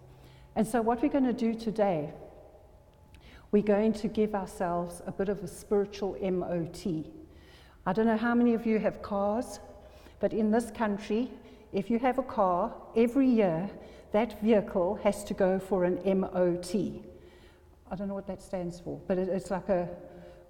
And 0.55 0.67
so, 0.67 0.81
what 0.81 1.01
we're 1.01 1.09
going 1.09 1.25
to 1.25 1.33
do 1.33 1.53
today, 1.53 2.11
we're 3.51 3.63
going 3.63 3.93
to 3.93 4.07
give 4.07 4.35
ourselves 4.35 5.01
a 5.05 5.11
bit 5.11 5.29
of 5.29 5.43
a 5.43 5.47
spiritual 5.47 6.17
MOT. 6.21 7.05
I 7.85 7.93
don't 7.93 8.05
know 8.05 8.17
how 8.17 8.35
many 8.35 8.53
of 8.53 8.65
you 8.65 8.79
have 8.79 9.01
cars, 9.01 9.59
but 10.19 10.33
in 10.33 10.51
this 10.51 10.71
country, 10.71 11.29
if 11.73 11.89
you 11.89 11.99
have 11.99 12.17
a 12.19 12.23
car, 12.23 12.73
every 12.95 13.27
year 13.27 13.69
that 14.11 14.41
vehicle 14.41 14.99
has 15.03 15.23
to 15.25 15.33
go 15.33 15.59
for 15.59 15.85
an 15.85 15.99
MOT. 16.19 16.75
I 16.75 17.95
don't 17.95 18.07
know 18.07 18.13
what 18.13 18.27
that 18.27 18.41
stands 18.41 18.79
for, 18.79 18.99
but 19.07 19.17
it, 19.17 19.29
it's 19.29 19.51
like 19.51 19.69
a 19.69 19.87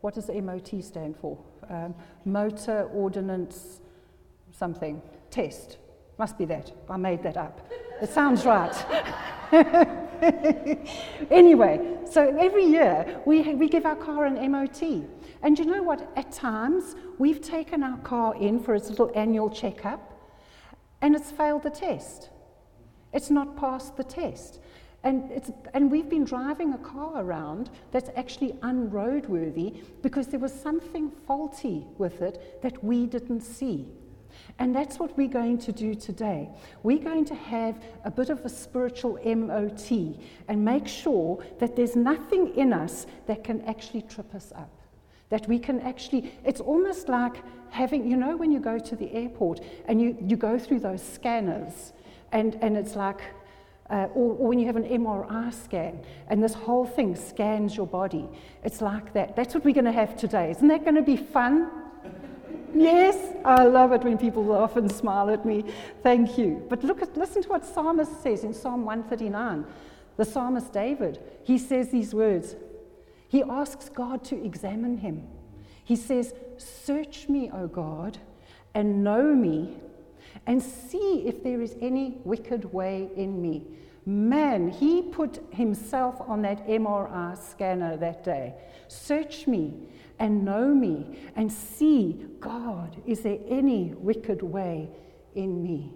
what 0.01 0.15
does 0.15 0.29
MOT 0.29 0.83
stand 0.83 1.15
for? 1.15 1.37
Um, 1.69 1.93
motor 2.25 2.89
Ordnance 2.91 3.81
something 4.51 5.01
test. 5.29 5.77
Must 6.17 6.37
be 6.37 6.45
that. 6.45 6.71
I 6.89 6.97
made 6.97 7.23
that 7.23 7.37
up. 7.37 7.69
It 8.01 8.09
sounds 8.09 8.45
right. 8.45 8.73
anyway, 11.31 11.99
so 12.09 12.35
every 12.39 12.65
year 12.65 13.21
we, 13.25 13.53
we 13.53 13.69
give 13.69 13.85
our 13.85 13.95
car 13.95 14.25
an 14.25 14.51
MOT. 14.51 14.81
And 15.43 15.57
you 15.57 15.65
know 15.65 15.83
what? 15.83 16.11
At 16.15 16.31
times 16.31 16.95
we've 17.19 17.41
taken 17.41 17.83
our 17.83 17.97
car 17.99 18.35
in 18.35 18.59
for 18.59 18.73
its 18.75 18.89
little 18.89 19.11
annual 19.15 19.49
checkup 19.49 20.10
and 21.01 21.15
it's 21.15 21.31
failed 21.31 21.63
the 21.63 21.69
test. 21.69 22.29
It's 23.13 23.29
not 23.29 23.57
passed 23.57 23.97
the 23.97 24.03
test. 24.03 24.59
And, 25.03 25.31
it's, 25.31 25.49
and 25.73 25.89
we've 25.89 26.09
been 26.09 26.25
driving 26.25 26.73
a 26.73 26.77
car 26.77 27.23
around 27.23 27.71
that's 27.91 28.09
actually 28.15 28.53
unroadworthy 28.61 29.81
because 30.03 30.27
there 30.27 30.39
was 30.39 30.53
something 30.53 31.11
faulty 31.25 31.87
with 31.97 32.21
it 32.21 32.61
that 32.61 32.83
we 32.83 33.07
didn't 33.07 33.41
see. 33.41 33.87
And 34.59 34.75
that's 34.75 34.99
what 34.99 35.17
we're 35.17 35.27
going 35.27 35.57
to 35.59 35.71
do 35.71 35.95
today. 35.95 36.49
We're 36.83 37.03
going 37.03 37.25
to 37.25 37.35
have 37.35 37.83
a 38.05 38.11
bit 38.11 38.29
of 38.29 38.45
a 38.45 38.49
spiritual 38.49 39.19
MOT 39.25 39.91
and 40.47 40.63
make 40.63 40.87
sure 40.87 41.43
that 41.59 41.75
there's 41.75 41.95
nothing 41.95 42.55
in 42.55 42.71
us 42.71 43.07
that 43.25 43.43
can 43.43 43.61
actually 43.63 44.03
trip 44.03 44.33
us 44.35 44.53
up. 44.55 44.80
That 45.31 45.47
we 45.47 45.57
can 45.57 45.79
actually, 45.79 46.31
it's 46.45 46.61
almost 46.61 47.09
like 47.09 47.37
having, 47.71 48.07
you 48.09 48.17
know, 48.17 48.37
when 48.37 48.51
you 48.51 48.59
go 48.59 48.77
to 48.77 48.95
the 48.95 49.11
airport 49.11 49.61
and 49.87 49.99
you, 49.99 50.15
you 50.21 50.35
go 50.35 50.59
through 50.59 50.81
those 50.81 51.01
scanners 51.01 51.93
and, 52.31 52.55
and 52.61 52.77
it's 52.77 52.95
like, 52.95 53.21
uh, 53.89 54.07
or, 54.13 54.35
or, 54.35 54.47
when 54.47 54.59
you 54.59 54.65
have 54.65 54.77
an 54.77 54.83
MRI 54.83 55.53
scan 55.53 55.99
and 56.29 56.41
this 56.41 56.53
whole 56.53 56.85
thing 56.85 57.15
scans 57.15 57.75
your 57.75 57.87
body. 57.87 58.29
It's 58.63 58.81
like 58.81 59.13
that. 59.13 59.35
That's 59.35 59.53
what 59.53 59.65
we're 59.65 59.73
going 59.73 59.85
to 59.85 59.91
have 59.91 60.15
today. 60.15 60.51
Isn't 60.51 60.67
that 60.69 60.83
going 60.83 60.95
to 60.95 61.01
be 61.01 61.17
fun? 61.17 61.69
Yes, 62.73 63.35
I 63.43 63.65
love 63.65 63.91
it 63.91 64.01
when 64.05 64.17
people 64.17 64.45
laugh 64.45 64.77
and 64.77 64.89
smile 64.89 65.29
at 65.29 65.45
me. 65.45 65.65
Thank 66.03 66.37
you. 66.37 66.65
But 66.69 66.85
look 66.85 67.01
at, 67.01 67.17
listen 67.17 67.43
to 67.43 67.49
what 67.49 67.65
Psalmist 67.65 68.23
says 68.23 68.45
in 68.45 68.53
Psalm 68.53 68.85
139. 68.85 69.65
The 70.15 70.23
psalmist 70.23 70.71
David, 70.71 71.19
he 71.43 71.57
says 71.57 71.89
these 71.89 72.13
words. 72.13 72.55
He 73.31 73.43
asks 73.43 73.87
God 73.87 74.25
to 74.25 74.43
examine 74.43 74.97
him. 74.97 75.25
He 75.85 75.95
says, 75.95 76.33
Search 76.57 77.29
me, 77.29 77.49
O 77.53 77.65
God, 77.65 78.17
and 78.73 79.05
know 79.05 79.23
me, 79.23 79.77
and 80.45 80.61
see 80.61 81.23
if 81.25 81.41
there 81.41 81.61
is 81.61 81.77
any 81.79 82.17
wicked 82.25 82.65
way 82.73 83.09
in 83.15 83.41
me. 83.41 83.67
Man, 84.05 84.69
he 84.69 85.01
put 85.01 85.41
himself 85.53 86.19
on 86.19 86.41
that 86.41 86.67
MRI 86.67 87.37
scanner 87.37 87.95
that 87.95 88.25
day. 88.25 88.53
Search 88.89 89.47
me 89.47 89.75
and 90.19 90.43
know 90.43 90.67
me 90.67 91.17
and 91.37 91.49
see, 91.49 92.25
God, 92.41 93.01
is 93.05 93.21
there 93.21 93.39
any 93.47 93.93
wicked 93.93 94.41
way 94.41 94.89
in 95.35 95.63
me? 95.63 95.93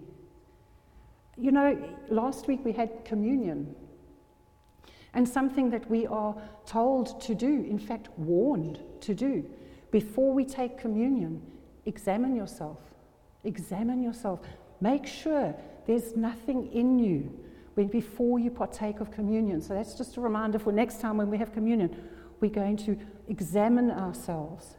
You 1.36 1.52
know, 1.52 1.78
last 2.08 2.46
week 2.48 2.64
we 2.64 2.72
had 2.72 3.04
communion. 3.04 3.76
And 5.16 5.26
something 5.26 5.70
that 5.70 5.90
we 5.90 6.06
are 6.06 6.36
told 6.66 7.22
to 7.22 7.34
do, 7.34 7.64
in 7.68 7.78
fact, 7.78 8.10
warned 8.18 8.80
to 9.00 9.14
do, 9.14 9.44
before 9.90 10.34
we 10.34 10.44
take 10.44 10.78
communion, 10.78 11.40
examine 11.86 12.36
yourself. 12.36 12.78
Examine 13.42 14.02
yourself. 14.02 14.40
Make 14.82 15.06
sure 15.06 15.54
there's 15.86 16.16
nothing 16.16 16.70
in 16.70 16.98
you 16.98 17.32
when, 17.76 17.86
before 17.86 18.38
you 18.38 18.50
partake 18.50 19.00
of 19.00 19.10
communion. 19.10 19.62
So 19.62 19.72
that's 19.72 19.94
just 19.94 20.18
a 20.18 20.20
reminder 20.20 20.58
for 20.58 20.70
next 20.70 21.00
time 21.00 21.16
when 21.16 21.30
we 21.30 21.38
have 21.38 21.50
communion 21.50 21.96
we're 22.40 22.50
going 22.50 22.76
to 22.76 22.98
examine 23.28 23.90
ourselves. 23.90 24.76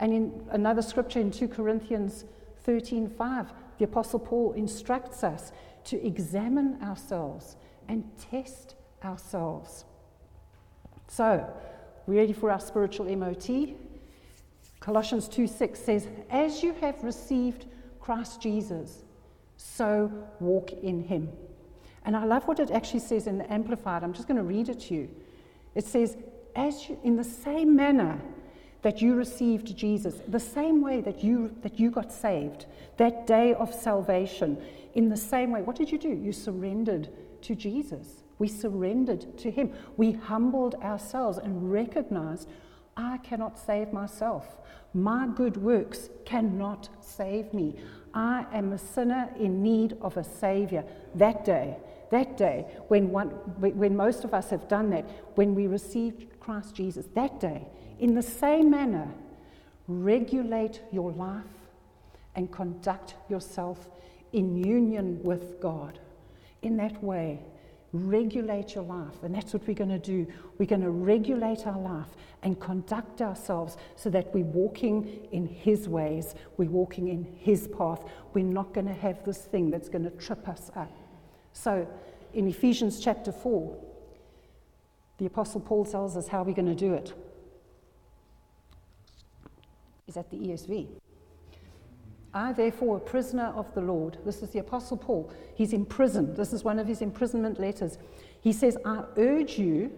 And 0.00 0.14
in 0.14 0.42
another 0.52 0.80
scripture 0.80 1.20
in 1.20 1.30
2 1.30 1.48
Corinthians 1.48 2.24
13:5, 2.66 3.48
the 3.76 3.84
apostle 3.84 4.20
Paul 4.20 4.52
instructs 4.52 5.22
us 5.22 5.52
to 5.84 6.02
examine 6.02 6.78
ourselves 6.82 7.56
and 7.88 8.04
test 8.30 8.74
ourselves. 9.04 9.84
So, 11.08 11.48
ready 12.06 12.32
for 12.32 12.50
our 12.50 12.60
spiritual 12.60 13.06
MOT? 13.16 13.76
Colossians 14.80 15.28
2:6 15.28 15.80
says, 15.80 16.06
"As 16.30 16.62
you 16.62 16.72
have 16.74 17.02
received 17.02 17.66
Christ 18.00 18.40
Jesus, 18.40 19.04
so 19.56 20.10
walk 20.40 20.72
in 20.72 21.02
him." 21.02 21.30
And 22.04 22.16
I 22.16 22.24
love 22.24 22.48
what 22.48 22.60
it 22.60 22.70
actually 22.70 23.00
says 23.00 23.26
in 23.26 23.38
the 23.38 23.52
Amplified. 23.52 24.02
I'm 24.02 24.12
just 24.12 24.28
going 24.28 24.38
to 24.38 24.42
read 24.42 24.68
it 24.68 24.80
to 24.80 24.94
you. 24.94 25.08
It 25.74 25.84
says, 25.84 26.16
as 26.56 26.88
you, 26.88 26.98
in 27.04 27.16
the 27.16 27.24
same 27.24 27.76
manner 27.76 28.20
that 28.82 29.02
you 29.02 29.14
received 29.14 29.76
Jesus, 29.76 30.20
the 30.26 30.40
same 30.40 30.80
way 30.80 31.00
that 31.00 31.22
you, 31.22 31.54
that 31.62 31.78
you 31.78 31.90
got 31.90 32.12
saved, 32.12 32.66
that 32.96 33.26
day 33.26 33.54
of 33.54 33.74
salvation, 33.74 34.56
in 34.94 35.08
the 35.08 35.16
same 35.16 35.50
way, 35.50 35.62
what 35.62 35.76
did 35.76 35.92
you 35.92 35.98
do? 35.98 36.08
You 36.08 36.32
surrendered 36.32 37.08
to 37.42 37.54
Jesus. 37.54 38.22
We 38.38 38.48
surrendered 38.48 39.38
to 39.38 39.50
Him. 39.50 39.72
We 39.96 40.12
humbled 40.12 40.74
ourselves 40.76 41.38
and 41.38 41.70
recognized 41.70 42.48
I 42.96 43.18
cannot 43.18 43.58
save 43.58 43.92
myself. 43.92 44.56
My 44.92 45.28
good 45.28 45.56
works 45.56 46.10
cannot 46.24 46.88
save 47.00 47.54
me. 47.54 47.76
I 48.14 48.46
am 48.52 48.72
a 48.72 48.78
sinner 48.78 49.28
in 49.38 49.62
need 49.62 49.96
of 50.00 50.16
a 50.16 50.24
Savior. 50.24 50.84
That 51.14 51.44
day, 51.44 51.76
that 52.10 52.36
day, 52.36 52.66
when, 52.88 53.10
one, 53.10 53.28
when 53.58 53.96
most 53.96 54.24
of 54.24 54.34
us 54.34 54.50
have 54.50 54.66
done 54.66 54.90
that, 54.90 55.08
when 55.36 55.54
we 55.54 55.66
received 55.66 56.40
Christ 56.40 56.74
Jesus, 56.74 57.06
that 57.14 57.38
day, 57.38 57.66
in 57.98 58.14
the 58.14 58.22
same 58.22 58.70
manner, 58.70 59.08
regulate 59.86 60.80
your 60.90 61.12
life 61.12 61.44
and 62.34 62.50
conduct 62.50 63.14
yourself 63.28 63.88
in 64.32 64.56
union 64.56 65.22
with 65.22 65.60
God. 65.60 65.98
In 66.62 66.76
that 66.78 67.02
way, 67.02 67.40
Regulate 67.92 68.74
your 68.74 68.84
life. 68.84 69.22
And 69.22 69.34
that's 69.34 69.52
what 69.52 69.66
we're 69.66 69.74
going 69.74 69.90
to 69.90 69.98
do. 69.98 70.26
We're 70.58 70.66
going 70.66 70.82
to 70.82 70.90
regulate 70.90 71.66
our 71.66 71.78
life 71.78 72.08
and 72.42 72.60
conduct 72.60 73.22
ourselves 73.22 73.76
so 73.96 74.10
that 74.10 74.32
we're 74.34 74.44
walking 74.44 75.26
in 75.32 75.46
His 75.46 75.88
ways, 75.88 76.34
we're 76.56 76.68
walking 76.68 77.08
in 77.08 77.24
His 77.38 77.66
path. 77.66 78.04
We're 78.34 78.44
not 78.44 78.74
going 78.74 78.86
to 78.86 78.94
have 78.94 79.24
this 79.24 79.38
thing 79.38 79.70
that's 79.70 79.88
going 79.88 80.04
to 80.04 80.10
trip 80.10 80.48
us 80.48 80.70
up. 80.76 80.92
So, 81.52 81.88
in 82.34 82.46
Ephesians 82.46 83.00
chapter 83.00 83.32
4, 83.32 83.76
the 85.16 85.26
Apostle 85.26 85.60
Paul 85.60 85.84
tells 85.84 86.16
us 86.16 86.28
how 86.28 86.42
we're 86.42 86.54
going 86.54 86.66
to 86.66 86.74
do 86.74 86.94
it. 86.94 87.12
Is 90.06 90.14
that 90.14 90.30
the 90.30 90.36
ESV? 90.36 90.88
I, 92.38 92.52
therefore, 92.52 92.98
a 92.98 93.00
prisoner 93.00 93.52
of 93.56 93.74
the 93.74 93.80
Lord, 93.80 94.18
this 94.24 94.44
is 94.44 94.50
the 94.50 94.60
Apostle 94.60 94.96
Paul, 94.96 95.28
he's 95.56 95.72
in 95.72 95.84
prison. 95.84 96.34
This 96.36 96.52
is 96.52 96.62
one 96.62 96.78
of 96.78 96.86
his 96.86 97.02
imprisonment 97.02 97.58
letters. 97.58 97.98
He 98.40 98.52
says, 98.52 98.78
I 98.84 99.02
urge 99.16 99.58
you 99.58 99.90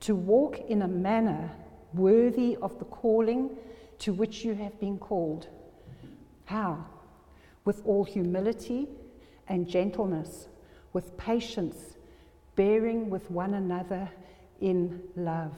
to 0.00 0.14
walk 0.14 0.60
in 0.68 0.82
a 0.82 0.86
manner 0.86 1.50
worthy 1.92 2.56
of 2.62 2.78
the 2.78 2.84
calling 2.84 3.50
to 3.98 4.12
which 4.12 4.44
you 4.44 4.54
have 4.54 4.78
been 4.78 4.96
called. 4.96 5.48
How? 6.44 6.86
With 7.64 7.82
all 7.84 8.04
humility 8.04 8.86
and 9.48 9.68
gentleness, 9.68 10.46
with 10.92 11.16
patience, 11.16 11.96
bearing 12.54 13.10
with 13.10 13.28
one 13.28 13.54
another 13.54 14.08
in 14.60 15.02
love. 15.16 15.56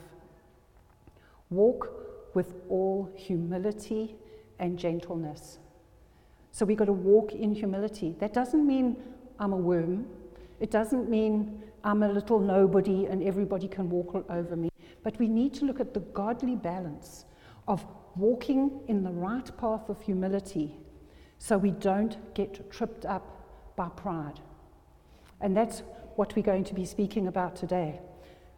Walk 1.50 1.90
with 2.32 2.54
all 2.70 3.10
humility 3.14 4.16
and 4.58 4.78
gentleness. 4.78 5.58
So 6.58 6.66
we've 6.66 6.76
got 6.76 6.86
to 6.86 6.92
walk 6.92 7.34
in 7.34 7.54
humility. 7.54 8.16
That 8.18 8.32
doesn't 8.34 8.66
mean 8.66 8.96
I'm 9.38 9.52
a 9.52 9.56
worm. 9.56 10.08
It 10.58 10.72
doesn't 10.72 11.08
mean 11.08 11.62
I'm 11.84 12.02
a 12.02 12.08
little 12.08 12.40
nobody 12.40 13.06
and 13.06 13.22
everybody 13.22 13.68
can 13.68 13.88
walk 13.88 14.12
all 14.12 14.24
over 14.28 14.56
me. 14.56 14.68
But 15.04 15.16
we 15.20 15.28
need 15.28 15.54
to 15.54 15.66
look 15.66 15.78
at 15.78 15.94
the 15.94 16.00
godly 16.00 16.56
balance 16.56 17.26
of 17.68 17.86
walking 18.16 18.80
in 18.88 19.04
the 19.04 19.12
right 19.12 19.48
path 19.56 19.88
of 19.88 20.02
humility 20.02 20.74
so 21.38 21.56
we 21.56 21.70
don't 21.70 22.34
get 22.34 22.68
tripped 22.72 23.06
up 23.06 23.76
by 23.76 23.88
pride. 23.90 24.40
And 25.40 25.56
that's 25.56 25.84
what 26.16 26.34
we're 26.34 26.42
going 26.42 26.64
to 26.64 26.74
be 26.74 26.84
speaking 26.84 27.28
about 27.28 27.54
today. 27.54 28.00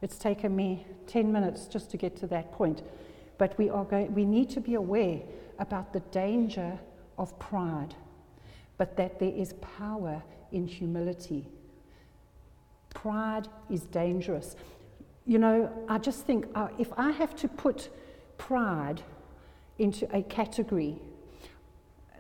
It's 0.01 0.17
taken 0.17 0.57
me 0.57 0.87
10 1.07 1.31
minutes 1.31 1.67
just 1.67 1.91
to 1.91 1.99
get 1.99 2.17
to 2.17 2.27
that 2.29 2.51
point. 2.51 2.83
But 3.37 3.59
we, 3.59 3.69
are 3.69 3.85
going, 3.85 4.15
we 4.15 4.25
need 4.25 4.49
to 4.51 4.61
be 4.63 4.73
aware 4.73 5.21
about 5.59 5.93
the 5.93 6.01
danger 6.01 6.81
of 7.21 7.39
pride, 7.39 7.95
but 8.79 8.97
that 8.97 9.21
there 9.21 9.33
is 9.33 9.53
power 9.79 10.23
in 10.51 10.67
humility. 10.67 11.47
Pride 12.95 13.47
is 13.69 13.83
dangerous. 13.83 14.57
You 15.27 15.39
know, 15.39 15.71
I 15.89 15.99
just 15.99 16.25
think 16.25 16.47
uh, 16.55 16.69
if 16.79 16.89
I 16.97 17.11
have 17.11 17.37
to 17.37 17.47
put 17.47 17.91
pride 18.39 19.03
into 19.79 20.09
a 20.17 20.23
category, 20.23 20.97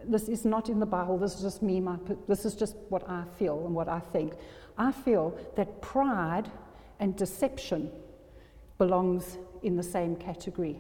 this 0.04 0.28
is 0.28 0.45
not 0.45 0.69
in 0.69 0.78
the 0.78 0.87
Bible, 0.87 1.16
this 1.16 1.37
is 1.37 1.40
just 1.40 1.62
me, 1.62 1.80
my, 1.80 1.97
this 2.28 2.45
is 2.45 2.54
just 2.54 2.76
what 2.90 3.09
I 3.09 3.25
feel 3.38 3.64
and 3.64 3.75
what 3.75 3.88
I 3.88 4.00
think. 4.00 4.35
I 4.76 4.92
feel 4.92 5.37
that 5.57 5.80
pride 5.80 6.50
and 7.00 7.16
deception 7.16 7.90
belongs 8.76 9.38
in 9.62 9.76
the 9.76 9.83
same 9.83 10.14
category. 10.14 10.78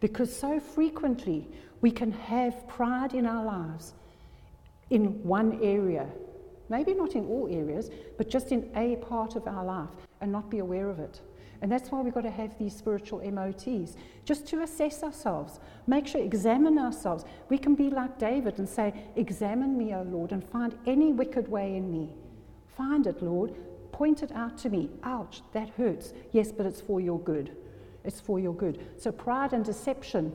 Because 0.00 0.34
so 0.34 0.58
frequently 0.58 1.46
we 1.80 1.90
can 1.90 2.12
have 2.12 2.66
pride 2.68 3.14
in 3.14 3.26
our 3.26 3.44
lives 3.44 3.94
in 4.90 5.22
one 5.22 5.58
area, 5.62 6.06
maybe 6.68 6.94
not 6.94 7.14
in 7.14 7.26
all 7.26 7.48
areas, 7.50 7.90
but 8.18 8.28
just 8.28 8.52
in 8.52 8.70
a 8.74 8.96
part 8.96 9.36
of 9.36 9.46
our 9.46 9.64
life 9.64 9.88
and 10.20 10.30
not 10.30 10.50
be 10.50 10.58
aware 10.58 10.90
of 10.90 10.98
it. 10.98 11.20
And 11.62 11.70
that's 11.70 11.90
why 11.90 12.00
we've 12.00 12.14
got 12.14 12.22
to 12.22 12.30
have 12.30 12.58
these 12.58 12.74
spiritual 12.74 13.20
MOTs, 13.30 13.96
just 14.24 14.46
to 14.46 14.62
assess 14.62 15.02
ourselves, 15.02 15.60
make 15.86 16.06
sure, 16.06 16.22
examine 16.22 16.78
ourselves. 16.78 17.24
We 17.50 17.58
can 17.58 17.74
be 17.74 17.90
like 17.90 18.18
David 18.18 18.58
and 18.58 18.68
say, 18.68 18.94
Examine 19.16 19.76
me, 19.76 19.94
O 19.94 20.02
Lord, 20.02 20.32
and 20.32 20.42
find 20.42 20.76
any 20.86 21.12
wicked 21.12 21.48
way 21.48 21.76
in 21.76 21.90
me. 21.90 22.14
Find 22.76 23.06
it, 23.06 23.22
Lord. 23.22 23.54
Point 23.92 24.22
it 24.22 24.32
out 24.32 24.56
to 24.58 24.70
me. 24.70 24.88
Ouch, 25.02 25.42
that 25.52 25.68
hurts. 25.70 26.14
Yes, 26.32 26.50
but 26.50 26.64
it's 26.64 26.80
for 26.80 27.00
your 27.00 27.20
good. 27.20 27.54
It's 28.04 28.20
for 28.20 28.40
your 28.40 28.54
good. 28.54 28.86
So, 28.96 29.12
pride 29.12 29.52
and 29.52 29.62
deception, 29.62 30.32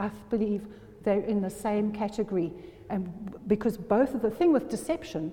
I 0.00 0.08
believe 0.28 0.66
they're 1.04 1.20
in 1.20 1.40
the 1.40 1.50
same 1.50 1.92
category. 1.92 2.52
And 2.90 3.32
because 3.46 3.76
both 3.76 4.14
of 4.14 4.22
the 4.22 4.30
thing 4.30 4.52
with 4.52 4.68
deception 4.68 5.32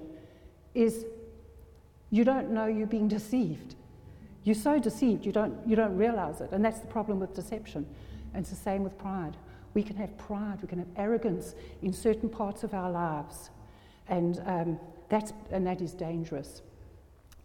is 0.73 1.05
you 2.09 2.23
don't 2.23 2.51
know 2.51 2.65
you're 2.65 2.87
being 2.87 3.07
deceived. 3.07 3.75
You're 4.43 4.55
so 4.55 4.79
deceived, 4.79 5.25
you 5.25 5.31
don't, 5.31 5.55
you 5.67 5.75
don't 5.75 5.95
realize 5.95 6.41
it. 6.41 6.51
And 6.51 6.63
that's 6.63 6.79
the 6.79 6.87
problem 6.87 7.19
with 7.19 7.33
deception. 7.33 7.85
And 8.33 8.41
it's 8.41 8.49
the 8.49 8.55
same 8.55 8.83
with 8.83 8.97
pride. 8.97 9.37
We 9.73 9.83
can 9.83 9.95
have 9.97 10.17
pride, 10.17 10.59
we 10.61 10.67
can 10.67 10.79
have 10.79 10.87
arrogance 10.97 11.55
in 11.81 11.93
certain 11.93 12.27
parts 12.27 12.63
of 12.63 12.73
our 12.73 12.91
lives. 12.91 13.51
And, 14.07 14.41
um, 14.45 14.79
that's, 15.09 15.33
and 15.51 15.65
that 15.67 15.81
is 15.81 15.93
dangerous. 15.93 16.61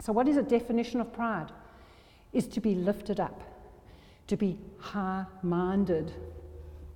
So, 0.01 0.12
what 0.12 0.27
is 0.27 0.37
a 0.37 0.43
definition 0.43 1.01
of 1.01 1.12
pride? 1.12 1.53
Is 2.33 2.49
to 2.49 2.61
be 2.61 2.75
lifted 2.75 3.21
up 3.21 3.43
to 4.27 4.37
be 4.37 4.59
high 4.79 5.25
minded. 5.43 6.12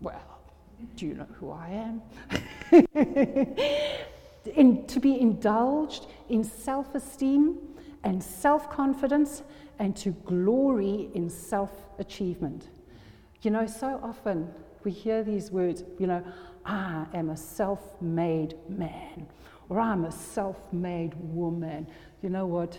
Well, 0.01 0.30
do 0.97 1.07
you 1.07 1.15
know 1.15 1.27
who 1.39 1.51
I 1.51 1.69
am? 1.69 2.03
in, 4.55 4.87
to 4.87 5.01
be 5.01 5.21
indulged 5.21 6.07
in 6.29 6.45
self 6.45 6.95
esteem 6.95 7.59
and 8.05 8.23
self 8.23 8.71
confidence 8.71 9.43
and 9.79 9.97
to 9.97 10.11
glory 10.25 11.11
in 11.15 11.29
self 11.29 11.71
achievement. 11.99 12.69
You 13.43 13.51
know, 13.51 13.67
so 13.67 14.01
often 14.03 14.51
we 14.85 14.91
hear 14.91 15.23
these 15.23 15.51
words, 15.51 15.85
you 15.99 16.07
know, 16.07 16.23
I 16.65 17.07
am 17.15 17.31
a 17.31 17.37
self 17.37 18.01
made 18.01 18.55
man 18.69 19.27
or 19.69 19.81
I'm 19.81 20.05
a 20.05 20.13
self 20.13 20.57
made 20.73 21.15
woman. 21.15 21.87
You 22.23 22.29
know 22.29 22.47
what? 22.47 22.79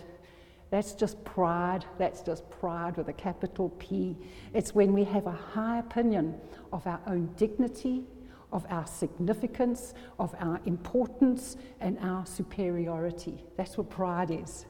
That's 0.72 0.94
just 0.94 1.24
pride. 1.24 1.86
That's 2.00 2.22
just 2.22 2.50
pride 2.50 2.98
with 2.98 3.10
a 3.10 3.14
capital 3.14 3.70
P. 3.78 4.18
It's 4.54 4.74
when 4.74 4.94
we 4.94 5.04
have 5.04 5.28
a 5.28 5.32
high 5.32 5.80
opinion 5.80 6.36
of 6.74 6.88
our 6.88 7.00
own 7.06 7.30
dignity, 7.36 8.06
of 8.52 8.66
our 8.70 8.88
significance, 8.88 9.94
of 10.18 10.34
our 10.40 10.60
importance, 10.66 11.58
and 11.82 12.00
our 12.00 12.26
superiority. 12.26 13.44
That's 13.58 13.78
what 13.78 13.90
pride 13.90 14.32
is. 14.32 14.66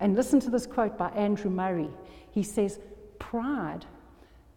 And 0.00 0.14
listen 0.14 0.40
to 0.40 0.50
this 0.50 0.66
quote 0.66 0.96
by 0.96 1.08
Andrew 1.10 1.50
Murray. 1.50 1.90
He 2.30 2.42
says, 2.42 2.78
Pride, 3.18 3.84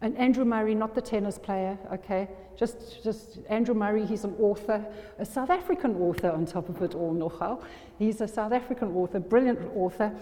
and 0.02 0.16
Andrew 0.16 0.44
Murray, 0.44 0.74
not 0.74 0.94
the 0.94 1.02
tennis 1.02 1.38
player, 1.38 1.78
okay? 1.92 2.28
Just, 2.56 3.02
just 3.02 3.38
Andrew 3.48 3.74
Murray, 3.74 4.06
he's 4.06 4.24
an 4.24 4.34
author, 4.38 4.84
a 5.18 5.24
South 5.24 5.50
African 5.50 5.94
author 5.96 6.30
on 6.30 6.46
top 6.46 6.68
of 6.68 6.80
it 6.82 6.94
all, 6.94 7.12
nogal. 7.12 7.62
He's 7.98 8.20
a 8.20 8.28
South 8.28 8.52
African 8.52 8.94
author, 8.96 9.20
brilliant 9.20 9.58
author. 9.74 10.12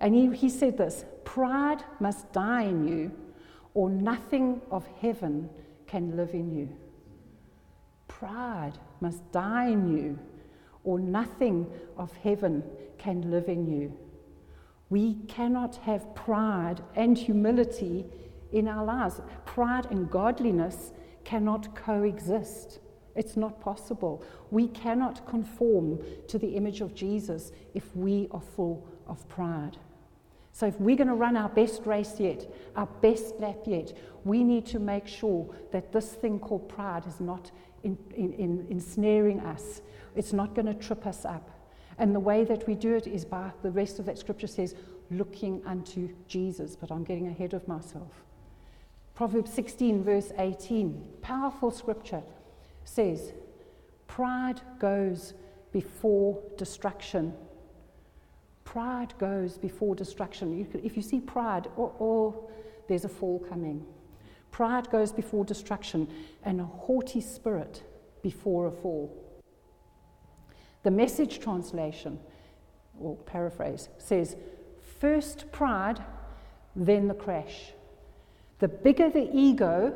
And 0.00 0.14
he, 0.14 0.34
he 0.34 0.48
said 0.48 0.76
this 0.76 1.04
Pride 1.24 1.84
must 2.00 2.32
die 2.32 2.62
in 2.62 2.86
you, 2.86 3.12
or 3.74 3.90
nothing 3.90 4.60
of 4.70 4.86
heaven 5.00 5.50
can 5.86 6.16
live 6.16 6.34
in 6.34 6.50
you. 6.50 6.68
Pride 8.08 8.78
must 9.00 9.30
die 9.32 9.68
in 9.68 9.96
you, 9.96 10.18
or 10.84 10.98
nothing 10.98 11.66
of 11.96 12.14
heaven 12.16 12.62
can 12.98 13.30
live 13.30 13.48
in 13.48 13.66
you. 13.66 13.96
We 14.88 15.14
cannot 15.26 15.76
have 15.76 16.14
pride 16.14 16.80
and 16.94 17.18
humility 17.18 18.06
in 18.52 18.68
our 18.68 18.84
lives. 18.84 19.20
Pride 19.44 19.86
and 19.90 20.08
godliness 20.10 20.92
cannot 21.24 21.74
coexist. 21.74 22.78
It's 23.16 23.36
not 23.36 23.60
possible. 23.60 24.22
We 24.50 24.68
cannot 24.68 25.26
conform 25.26 26.00
to 26.28 26.38
the 26.38 26.54
image 26.54 26.80
of 26.80 26.94
Jesus 26.94 27.50
if 27.74 27.94
we 27.96 28.28
are 28.30 28.40
full 28.40 28.86
of 29.08 29.28
pride. 29.28 29.76
So, 30.56 30.66
if 30.66 30.80
we're 30.80 30.96
going 30.96 31.08
to 31.08 31.14
run 31.14 31.36
our 31.36 31.50
best 31.50 31.84
race 31.84 32.18
yet, 32.18 32.50
our 32.76 32.86
best 33.02 33.34
lap 33.40 33.58
yet, 33.66 33.92
we 34.24 34.42
need 34.42 34.64
to 34.68 34.78
make 34.78 35.06
sure 35.06 35.54
that 35.70 35.92
this 35.92 36.12
thing 36.12 36.38
called 36.38 36.66
pride 36.66 37.06
is 37.06 37.20
not 37.20 37.50
in, 37.82 37.98
in, 38.14 38.32
in, 38.32 38.66
ensnaring 38.70 39.40
us. 39.40 39.82
It's 40.14 40.32
not 40.32 40.54
going 40.54 40.64
to 40.64 40.72
trip 40.72 41.06
us 41.06 41.26
up. 41.26 41.50
And 41.98 42.14
the 42.14 42.20
way 42.20 42.42
that 42.44 42.66
we 42.66 42.74
do 42.74 42.94
it 42.94 43.06
is 43.06 43.22
by 43.22 43.50
the 43.62 43.70
rest 43.70 43.98
of 43.98 44.06
that 44.06 44.16
scripture 44.16 44.46
says, 44.46 44.74
looking 45.10 45.60
unto 45.66 46.08
Jesus. 46.26 46.74
But 46.74 46.90
I'm 46.90 47.04
getting 47.04 47.26
ahead 47.26 47.52
of 47.52 47.68
myself. 47.68 48.24
Proverbs 49.14 49.52
16, 49.52 50.02
verse 50.02 50.32
18, 50.38 51.06
powerful 51.20 51.70
scripture 51.70 52.22
says, 52.86 53.34
Pride 54.06 54.62
goes 54.78 55.34
before 55.70 56.42
destruction 56.56 57.34
Pride 58.66 59.14
goes 59.18 59.56
before 59.56 59.94
destruction. 59.94 60.58
You 60.58 60.66
if 60.82 60.96
you 60.96 61.02
see 61.02 61.20
pride, 61.20 61.68
or, 61.76 62.34
there's 62.88 63.04
a 63.04 63.08
fall 63.08 63.38
coming. 63.38 63.86
Pride 64.50 64.90
goes 64.90 65.12
before 65.12 65.44
destruction, 65.44 66.08
and 66.42 66.60
a 66.60 66.64
haughty 66.64 67.20
spirit 67.20 67.84
before 68.22 68.66
a 68.66 68.72
fall. 68.72 69.10
The 70.82 70.90
message 70.90 71.38
translation, 71.38 72.18
or 72.98 73.16
paraphrase, 73.16 73.88
says, 73.98 74.36
First 74.98 75.52
pride, 75.52 76.02
then 76.74 77.06
the 77.06 77.14
crash. 77.14 77.72
The 78.58 78.68
bigger 78.68 79.10
the 79.10 79.30
ego, 79.32 79.94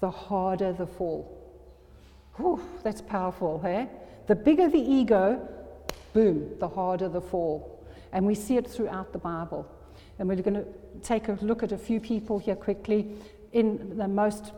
the 0.00 0.10
harder 0.10 0.72
the 0.72 0.86
fall. 0.86 1.34
Whew, 2.36 2.62
that's 2.84 3.00
powerful, 3.00 3.60
eh? 3.64 3.86
The 4.28 4.36
bigger 4.36 4.68
the 4.68 4.78
ego, 4.78 5.48
boom, 6.12 6.52
the 6.60 6.68
harder 6.68 7.08
the 7.08 7.20
fall. 7.20 7.74
And 8.12 8.26
we 8.26 8.34
see 8.34 8.56
it 8.56 8.66
throughout 8.66 9.12
the 9.12 9.18
Bible. 9.18 9.70
And 10.18 10.28
we're 10.28 10.36
going 10.36 10.54
to 10.54 10.66
take 11.02 11.28
a 11.28 11.38
look 11.42 11.62
at 11.62 11.72
a 11.72 11.78
few 11.78 12.00
people 12.00 12.38
here 12.38 12.56
quickly. 12.56 13.16
In 13.52 13.96
the 13.96 14.08
most 14.08 14.52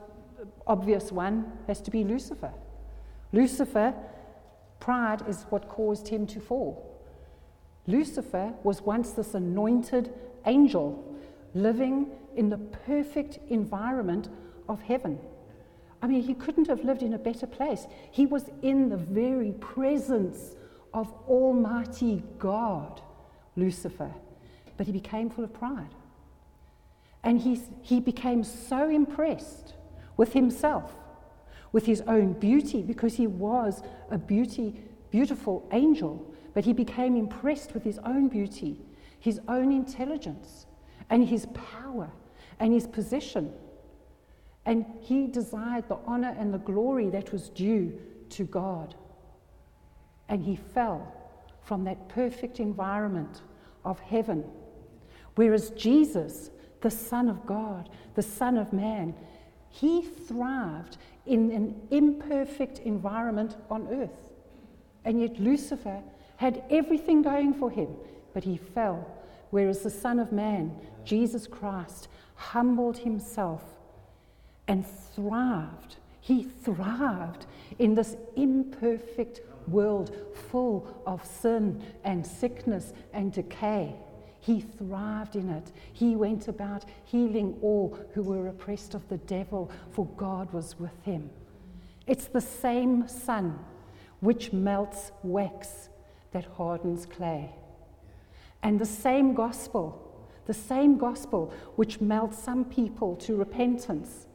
obvious 0.67 1.13
one 1.13 1.53
has 1.67 1.81
to 1.83 1.91
be 1.91 2.05
Lucifer. 2.05 2.53
Lucifer, 3.33 3.95
pride 4.79 5.23
is 5.29 5.45
what 5.51 5.69
caused 5.69 6.09
him 6.09 6.27
to 6.29 6.41
fall. 6.41 6.87
Lucifer 7.87 8.53
was 8.63 8.83
once 8.83 9.13
this 9.13 9.35
anointed 9.35 10.13
angel 10.47 11.05
living 11.55 12.11
in 12.37 12.49
the 12.49 12.59
perfect 12.59 13.39
environment 13.49 14.29
of 14.69 14.81
heaven. 14.81 15.19
I 16.03 16.07
mean, 16.07 16.23
he 16.23 16.35
couldn't 16.35 16.67
have 16.69 16.85
lived 16.85 17.03
in 17.03 17.15
a 17.15 17.19
better 17.19 17.47
place. 17.47 17.87
He 18.11 18.27
was 18.27 18.45
in 18.63 18.89
the 18.89 18.97
very 18.97 19.53
presence 19.53 20.57
of 20.95 21.13
Almighty 21.29 22.23
God, 22.39 23.03
Lucifer. 23.61 24.13
But 24.77 24.87
he 24.87 24.93
became 24.93 25.31
full 25.31 25.45
of 25.45 25.53
pride. 25.53 25.95
And 27.23 27.41
he, 27.41 27.61
he 27.83 28.01
became 28.01 28.43
so 28.43 28.89
impressed 28.89 29.75
with 30.17 30.33
himself, 30.33 30.97
with 31.71 31.87
his 31.87 32.01
own 32.03 32.33
beauty, 32.33 32.83
because 32.83 33.15
he 33.15 33.27
was 33.27 33.83
a 34.11 34.19
beauty, 34.19 34.81
beautiful 35.11 35.69
angel. 35.73 36.35
But 36.55 36.65
he 36.65 36.73
became 36.73 37.17
impressed 37.17 37.75
with 37.75 37.85
his 37.85 37.99
own 37.99 38.29
beauty, 38.29 38.81
his 39.19 39.41
own 39.49 39.71
intelligence, 39.71 40.67
and 41.11 41.29
his 41.29 41.47
power, 41.55 42.11
and 42.59 42.73
his 42.73 42.87
position. 42.87 43.53
And 44.65 44.85
he 45.01 45.27
desired 45.27 45.89
the 45.89 45.99
honor 46.07 46.35
and 46.39 46.53
the 46.53 46.59
glory 46.59 47.11
that 47.11 47.33
was 47.33 47.49
due 47.51 47.99
to 48.31 48.45
God. 48.45 48.95
And 50.29 50.43
he 50.43 50.57
fell 50.57 51.13
from 51.63 51.85
that 51.85 52.09
perfect 52.09 52.61
environment 52.61 53.43
of 53.85 54.01
heaven. 54.01 54.45
Whereas 55.35 55.71
Jesus, 55.71 56.51
the 56.81 56.91
Son 56.91 57.29
of 57.29 57.47
God, 57.47 57.89
the 58.15 58.23
Son 58.23 58.57
of 58.57 58.73
Man, 58.73 59.15
he 59.69 60.03
thrived 60.03 60.97
in 61.27 61.51
an 61.53 61.81
imperfect 61.91 62.81
environment 62.81 63.57
on 63.71 63.89
earth. 63.91 64.33
And 65.05 65.21
yet 65.21 65.39
Lucifer 65.39 66.03
had 66.37 66.63
everything 66.71 67.23
going 67.23 67.55
for 67.55 67.71
him, 67.71 67.89
but 68.35 68.45
he 68.45 68.57
fell. 68.57 69.07
Whereas 69.51 69.81
the 69.81 69.91
Son 69.91 70.19
of 70.19 70.33
Man, 70.33 70.75
Jesus 71.05 71.47
Christ, 71.47 72.09
humbled 72.35 72.99
himself 72.99 73.63
and 74.67 74.87
thrived. 75.15 75.97
He 76.21 76.45
thrived 76.45 77.47
in 77.79 77.95
this 77.95 78.17
imperfect 78.37 79.41
world 79.71 80.17
full 80.51 81.03
of 81.07 81.25
sin 81.25 81.83
and 82.05 82.27
sickness 82.27 82.93
and 83.13 83.33
decay. 83.33 83.95
He 84.41 84.61
thrived 84.61 85.37
in 85.37 85.51
it. 85.51 85.71
He 85.93 86.17
went 86.17 86.49
about 86.49 86.85
healing 87.05 87.59
all 87.61 87.99
who 88.15 88.23
were 88.23 88.49
oppressed 88.49 88.95
of 88.95 89.07
the 89.09 89.19
devil, 89.19 89.71
for 89.91 90.07
God 90.17 90.53
was 90.53 90.79
with 90.79 91.03
him. 91.03 91.31
It's 92.07 92.27
the 92.27 92.41
same 92.41 93.07
sun 93.07 93.59
which 94.21 94.53
melts 94.53 95.13
wax 95.23 95.89
that 96.33 96.47
hardens 96.57 97.07
clay. 97.07 97.51
And 98.63 98.79
the 98.79 98.87
same 98.87 99.35
gospel, 99.35 100.27
the 100.47 100.55
same 100.55 100.99
gospel 100.99 101.53
which 101.77 102.01
melts 102.01 102.39
some 102.39 102.65
people 102.65 103.17
to 103.17 103.37
repentance 103.37 104.27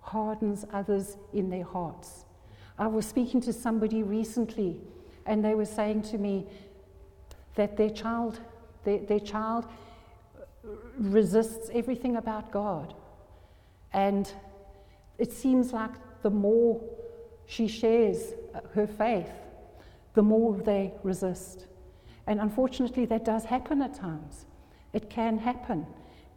hardens 0.00 0.64
others 0.72 1.16
in 1.32 1.50
their 1.50 1.64
hearts. 1.64 2.24
I 2.80 2.86
was 2.86 3.04
speaking 3.04 3.42
to 3.42 3.52
somebody 3.52 4.02
recently, 4.02 4.80
and 5.26 5.44
they 5.44 5.54
were 5.54 5.66
saying 5.66 6.00
to 6.04 6.18
me 6.18 6.46
that 7.54 7.76
their 7.76 7.90
child, 7.90 8.40
their, 8.84 9.00
their 9.00 9.20
child 9.20 9.66
resists 10.98 11.68
everything 11.74 12.16
about 12.16 12.50
God. 12.50 12.94
And 13.92 14.32
it 15.18 15.30
seems 15.30 15.74
like 15.74 15.90
the 16.22 16.30
more 16.30 16.80
she 17.44 17.68
shares 17.68 18.32
her 18.72 18.86
faith, 18.86 19.30
the 20.14 20.22
more 20.22 20.56
they 20.56 20.94
resist. 21.02 21.66
And 22.26 22.40
unfortunately, 22.40 23.04
that 23.06 23.26
does 23.26 23.44
happen 23.44 23.82
at 23.82 23.94
times. 23.94 24.46
It 24.94 25.10
can 25.10 25.36
happen, 25.36 25.86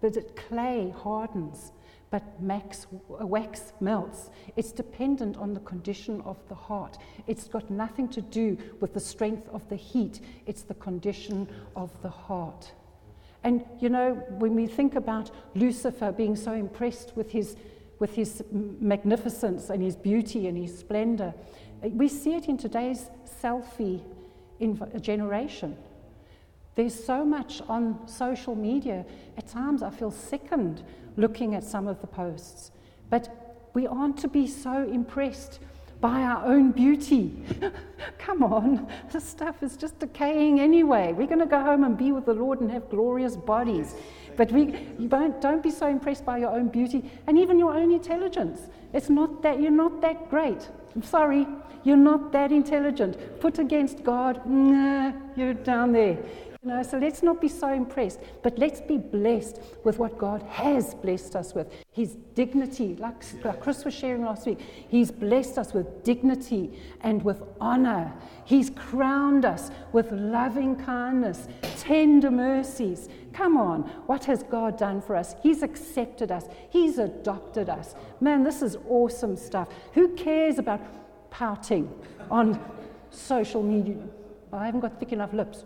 but 0.02 0.18
it 0.18 0.36
clay 0.36 0.94
hardens 1.04 1.72
but 2.14 2.40
max, 2.40 2.86
wax 3.08 3.74
melts. 3.80 4.30
It's 4.56 4.72
dependent 4.72 5.36
on 5.36 5.56
the 5.56 5.60
condition 5.62 6.22
of 6.22 6.38
the 6.48 6.54
heart. 6.54 7.00
It's 7.26 7.48
got 7.48 7.72
nothing 7.72 8.08
to 8.10 8.22
do 8.22 8.56
with 8.80 8.94
the 8.94 9.00
strength 9.00 9.50
of 9.50 9.68
the 9.68 9.76
heat, 9.76 10.20
it's 10.46 10.62
the 10.62 10.76
condition 10.76 11.50
of 11.76 11.90
the 12.04 12.12
heart. 12.12 12.72
And 13.44 13.66
you 13.80 13.90
know, 13.90 14.14
when 14.38 14.54
we 14.54 14.68
think 14.68 14.94
about 14.94 15.32
Lucifer 15.56 16.12
being 16.12 16.36
so 16.36 16.54
impressed 16.54 17.14
with 17.16 17.32
his, 17.32 17.56
with 17.98 18.14
his 18.14 18.44
magnificence 18.52 19.72
and 19.72 19.82
his 19.82 19.96
beauty 19.96 20.48
and 20.48 20.56
his 20.56 20.78
splendor, 20.78 21.34
we 21.82 22.08
see 22.08 22.36
it 22.36 22.46
in 22.46 22.60
today's 22.60 23.10
selfie 23.42 24.04
generation. 25.02 25.76
There's 26.76 27.04
so 27.04 27.26
much 27.26 27.62
on 27.68 28.08
social 28.08 28.54
media. 28.54 29.04
At 29.36 29.48
times 29.48 29.82
I 29.82 29.90
feel 29.90 30.12
sickened 30.12 30.84
looking 31.18 31.56
at 31.56 31.64
some 31.64 31.88
of 31.88 32.02
the 32.02 32.08
posts. 32.08 32.72
But 33.10 33.70
we 33.74 33.88
aren't 33.88 34.18
to 34.20 34.28
be 34.28 34.48
so 34.48 34.84
impressed 34.84 35.60
by 36.02 36.22
our 36.22 36.46
own 36.46 36.72
beauty. 36.72 37.32
Come 38.18 38.44
on, 38.44 38.88
this 39.12 39.24
stuff 39.24 39.64
is 39.64 39.78
just 39.78 40.00
decaying 40.00 40.60
anyway. 40.60 41.14
We're 41.14 41.28
going 41.28 41.40
to 41.40 41.46
go 41.46 41.62
home 41.62 41.86
and 41.86 41.98
be 41.98 42.12
with 42.12 42.26
the 42.26 42.34
Lord 42.34 42.60
and 42.60 42.70
have 42.72 42.90
glorious 42.90 43.38
bodies. 43.38 43.96
But 44.36 44.52
we, 44.52 44.66
don't, 45.08 45.40
don't 45.40 45.64
be 45.64 45.72
so 45.72 45.88
impressed 45.88 46.26
by 46.26 46.40
your 46.40 46.50
own 46.50 46.68
beauty 46.68 47.10
and 47.28 47.38
even 47.38 47.58
your 47.58 47.74
own 47.74 47.92
intelligence. 47.92 48.60
It's 48.92 49.10
not 49.10 49.42
that 49.44 49.62
you're 49.62 49.72
not 49.72 50.02
that 50.02 50.30
great. 50.30 50.68
I'm 50.96 51.04
sorry, 51.04 51.48
you're 51.84 51.96
not 51.96 52.32
that 52.34 52.52
intelligent. 52.52 53.40
Put 53.40 53.60
against 53.60 54.04
God, 54.04 54.46
nah, 54.46 55.14
you're 55.36 55.54
down 55.54 55.92
there. 55.94 56.18
You 56.64 56.70
know, 56.70 56.82
so 56.82 56.98
let's 56.98 57.22
not 57.22 57.42
be 57.42 57.50
so 57.50 57.74
impressed, 57.74 58.22
but 58.42 58.58
let's 58.58 58.80
be 58.80 58.98
blessed 58.98 59.60
with 59.84 60.00
what 60.00 60.18
God 60.18 60.42
has 60.44 60.96
blessed 60.96 61.36
us 61.36 61.54
with. 61.54 61.68
His 61.92 62.16
dignity, 62.36 62.96
like, 62.96 63.22
like 63.44 63.60
Chris 63.60 63.84
was 63.84 63.94
sharing 63.94 64.24
last 64.24 64.46
week, 64.46 64.62
He's 64.88 65.12
blessed 65.12 65.58
us 65.58 65.74
with 65.74 66.06
dignity 66.06 66.80
and 67.02 67.22
with 67.22 67.44
honor. 67.60 68.14
He's 68.46 68.70
crowned 68.70 69.44
us 69.44 69.72
with 69.92 70.10
loving 70.14 70.78
kindness, 70.78 71.50
tender 71.80 72.32
mercies. 72.32 73.10
Come 73.34 73.58
on, 73.58 73.82
what 74.06 74.24
has 74.24 74.44
God 74.44 74.78
done 74.78 75.02
for 75.02 75.18
us? 75.18 75.36
He's 75.44 75.64
accepted 75.64 76.32
us, 76.32 76.46
He's 76.70 76.98
adopted 76.98 77.68
us. 77.68 77.94
Man, 78.22 78.42
this 78.42 78.62
is 78.62 78.78
awesome 78.88 79.36
stuff. 79.36 79.68
Who 79.96 80.16
cares 80.16 80.60
about 80.60 80.80
pouting 81.30 81.94
on 82.32 82.58
social 83.10 83.62
media? 83.62 83.98
I 84.54 84.66
haven't 84.68 84.80
got 84.80 84.98
thick 84.98 85.12
enough 85.12 85.34
lips. 85.34 85.66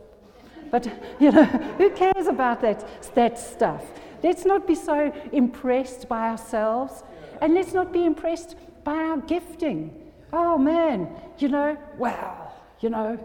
But, 0.72 0.88
you 1.20 1.32
know, 1.32 1.44
who 1.78 1.90
cares 1.92 2.28
about 2.28 2.62
that, 2.62 2.86
that 3.16 3.40
stuff? 3.40 3.84
Let's 4.24 4.46
not 4.46 4.68
be 4.68 4.76
so 4.76 5.14
impressed 5.32 6.10
by 6.10 6.30
ourselves 6.30 7.04
and 7.42 7.54
let's 7.54 7.74
not 7.74 7.94
be 7.94 8.06
impressed 8.06 8.56
by 8.84 8.96
our 8.96 9.18
gifting. 9.18 10.12
Oh 10.34 10.58
man, 10.58 11.10
you 11.38 11.50
know, 11.50 11.78
wow, 11.98 12.52
you 12.82 12.90
know, 12.90 13.20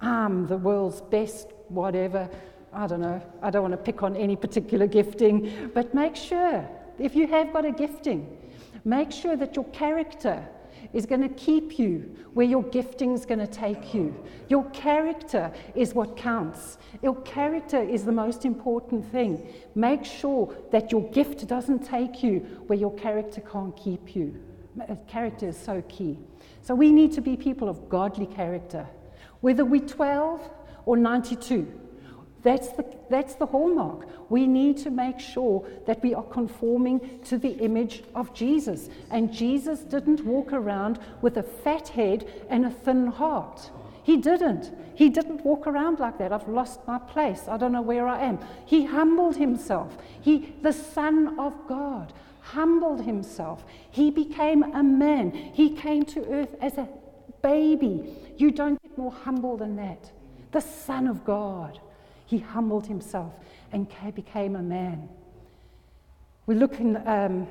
I'm 0.00 0.46
the 0.46 0.56
world's 0.56 1.00
best, 1.00 1.48
whatever. 1.68 2.28
I 2.72 2.86
don't 2.86 3.00
know. 3.00 3.20
I 3.42 3.50
don't 3.50 3.62
want 3.62 3.72
to 3.72 3.78
pick 3.78 4.02
on 4.02 4.16
any 4.16 4.36
particular 4.36 4.86
gifting, 4.86 5.70
but 5.74 5.92
make 5.94 6.14
sure, 6.14 6.68
if 6.98 7.16
you 7.16 7.26
have 7.26 7.52
got 7.52 7.64
a 7.64 7.72
gifting, 7.72 8.38
make 8.84 9.10
sure 9.10 9.36
that 9.36 9.56
your 9.56 9.64
character 9.66 10.46
is 10.92 11.06
going 11.06 11.22
to 11.22 11.28
keep 11.28 11.78
you 11.78 12.16
where 12.34 12.46
your 12.46 12.62
gifting 12.64 13.12
is 13.12 13.24
going 13.24 13.38
to 13.38 13.46
take 13.46 13.94
you. 13.94 14.14
Your 14.48 14.68
character 14.70 15.52
is 15.74 15.94
what 15.94 16.16
counts. 16.16 16.78
Your 17.02 17.16
character 17.22 17.80
is 17.80 18.04
the 18.04 18.12
most 18.12 18.44
important 18.44 19.04
thing. 19.10 19.52
Make 19.74 20.04
sure 20.04 20.54
that 20.72 20.90
your 20.90 21.08
gift 21.10 21.46
doesn't 21.46 21.80
take 21.80 22.22
you 22.22 22.40
where 22.66 22.78
your 22.78 22.94
character 22.94 23.40
can't 23.40 23.76
keep 23.76 24.14
you. 24.16 24.42
Uh, 24.80 24.94
character 25.06 25.48
is 25.48 25.56
so 25.56 25.82
key. 25.88 26.18
So 26.62 26.74
we 26.74 26.92
need 26.92 27.12
to 27.12 27.20
be 27.20 27.36
people 27.36 27.68
of 27.68 27.88
godly 27.88 28.26
character. 28.26 28.86
Whether 29.40 29.64
we're 29.64 29.86
12 29.86 30.48
or 30.86 30.96
92, 30.96 31.66
that's 32.42 32.68
the, 32.72 32.84
that's 33.10 33.34
the 33.34 33.46
hallmark. 33.46 34.08
We 34.30 34.46
need 34.46 34.78
to 34.78 34.90
make 34.90 35.20
sure 35.20 35.66
that 35.86 36.02
we 36.02 36.14
are 36.14 36.22
conforming 36.22 37.20
to 37.24 37.36
the 37.36 37.50
image 37.58 38.02
of 38.14 38.32
Jesus. 38.32 38.88
And 39.10 39.32
Jesus 39.32 39.80
didn't 39.80 40.24
walk 40.24 40.52
around 40.52 40.98
with 41.20 41.36
a 41.36 41.42
fat 41.42 41.88
head 41.88 42.26
and 42.48 42.64
a 42.64 42.70
thin 42.70 43.08
heart. 43.08 43.70
He 44.02 44.16
didn't. 44.16 44.72
He 44.94 45.10
didn't 45.10 45.44
walk 45.44 45.66
around 45.66 45.98
like 45.98 46.18
that. 46.18 46.32
I've 46.32 46.48
lost 46.48 46.86
my 46.86 46.98
place. 46.98 47.42
I 47.48 47.56
don't 47.56 47.72
know 47.72 47.82
where 47.82 48.08
I 48.08 48.22
am. 48.24 48.38
He 48.64 48.84
humbled 48.86 49.36
himself. 49.36 49.96
He, 50.20 50.54
the 50.62 50.72
Son 50.72 51.38
of 51.38 51.54
God, 51.68 52.12
humbled 52.40 53.02
himself. 53.04 53.64
He 53.90 54.10
became 54.10 54.62
a 54.62 54.82
man. 54.82 55.30
He 55.32 55.76
came 55.76 56.04
to 56.06 56.24
earth 56.32 56.54
as 56.60 56.78
a 56.78 56.88
baby. 57.42 58.16
You 58.36 58.50
don't 58.50 58.82
get 58.82 58.96
more 58.96 59.12
humble 59.12 59.56
than 59.56 59.76
that. 59.76 60.10
The 60.52 60.60
Son 60.60 61.06
of 61.06 61.24
God. 61.24 61.78
He 62.30 62.38
humbled 62.38 62.86
himself 62.86 63.32
and 63.72 63.88
became 64.14 64.54
a 64.54 64.62
man. 64.62 65.08
We 66.46 66.54
look 66.54 66.78
in 66.78 66.96
um, 67.04 67.48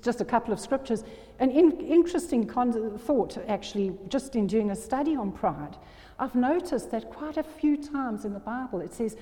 just 0.00 0.20
a 0.20 0.24
couple 0.24 0.52
of 0.52 0.58
scriptures. 0.58 1.04
An 1.38 1.48
in, 1.52 1.70
interesting 1.80 2.44
con- 2.44 2.98
thought, 2.98 3.38
actually, 3.46 3.96
just 4.08 4.34
in 4.34 4.48
doing 4.48 4.72
a 4.72 4.74
study 4.74 5.14
on 5.14 5.30
pride. 5.30 5.76
I've 6.18 6.34
noticed 6.34 6.90
that 6.90 7.08
quite 7.08 7.36
a 7.36 7.44
few 7.44 7.76
times 7.76 8.24
in 8.24 8.32
the 8.32 8.40
Bible 8.40 8.80
it 8.80 8.92
says, 8.92 9.16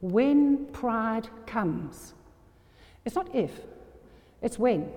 when 0.00 0.66
pride 0.72 1.28
comes. 1.46 2.14
It's 3.04 3.14
not 3.14 3.32
if, 3.32 3.52
it's 4.42 4.58
when. 4.58 4.90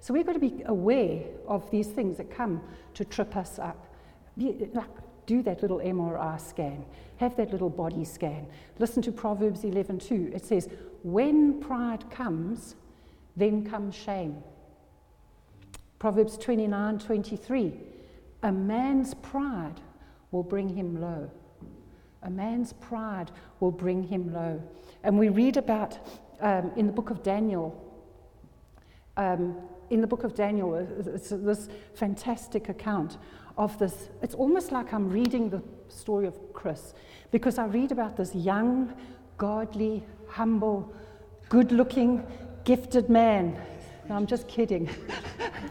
So 0.00 0.12
we've 0.12 0.26
got 0.26 0.32
to 0.32 0.40
be 0.40 0.64
aware 0.66 1.22
of 1.46 1.70
these 1.70 1.86
things 1.86 2.16
that 2.16 2.32
come 2.32 2.62
to 2.94 3.04
trip 3.04 3.36
us 3.36 3.60
up. 3.60 3.86
Like, 4.36 4.90
do 5.26 5.42
that 5.42 5.62
little 5.62 5.78
MRI 5.78 6.40
scan, 6.40 6.84
have 7.16 7.36
that 7.36 7.52
little 7.52 7.70
body 7.70 8.04
scan. 8.04 8.46
Listen 8.78 9.02
to 9.02 9.12
Proverbs 9.12 9.64
11:2. 9.64 10.32
It 10.34 10.44
says, 10.44 10.68
"When 11.02 11.60
pride 11.60 12.10
comes, 12.10 12.76
then 13.36 13.64
comes 13.64 13.94
shame." 13.94 14.42
Proverbs 15.98 16.36
29:23. 16.36 17.80
A 18.42 18.52
man's 18.52 19.14
pride 19.14 19.80
will 20.30 20.42
bring 20.42 20.68
him 20.68 21.00
low. 21.00 21.30
A 22.22 22.30
man's 22.30 22.72
pride 22.74 23.30
will 23.60 23.70
bring 23.70 24.02
him 24.02 24.32
low. 24.32 24.62
And 25.02 25.18
we 25.18 25.28
read 25.28 25.56
about 25.56 25.98
um, 26.40 26.72
in 26.76 26.86
the 26.86 26.92
book 26.92 27.10
of 27.10 27.22
Daniel 27.22 27.80
um, 29.16 29.56
in 29.90 30.00
the 30.00 30.06
book 30.06 30.24
of 30.24 30.34
Daniel, 30.34 30.74
it's 30.74 31.28
this 31.28 31.68
fantastic 31.94 32.68
account 32.68 33.18
of 33.56 33.78
this. 33.78 34.10
It's 34.22 34.34
almost 34.34 34.72
like 34.72 34.92
I'm 34.92 35.08
reading 35.10 35.50
the 35.50 35.62
story 35.88 36.26
of 36.26 36.34
Chris 36.52 36.94
because 37.30 37.58
I 37.58 37.66
read 37.66 37.92
about 37.92 38.16
this 38.16 38.34
young, 38.34 38.94
godly, 39.38 40.04
humble, 40.28 40.92
good 41.48 41.72
looking, 41.72 42.26
gifted 42.64 43.08
man. 43.08 43.56
No, 44.08 44.16
I'm 44.16 44.26
just 44.26 44.48
kidding. 44.48 44.88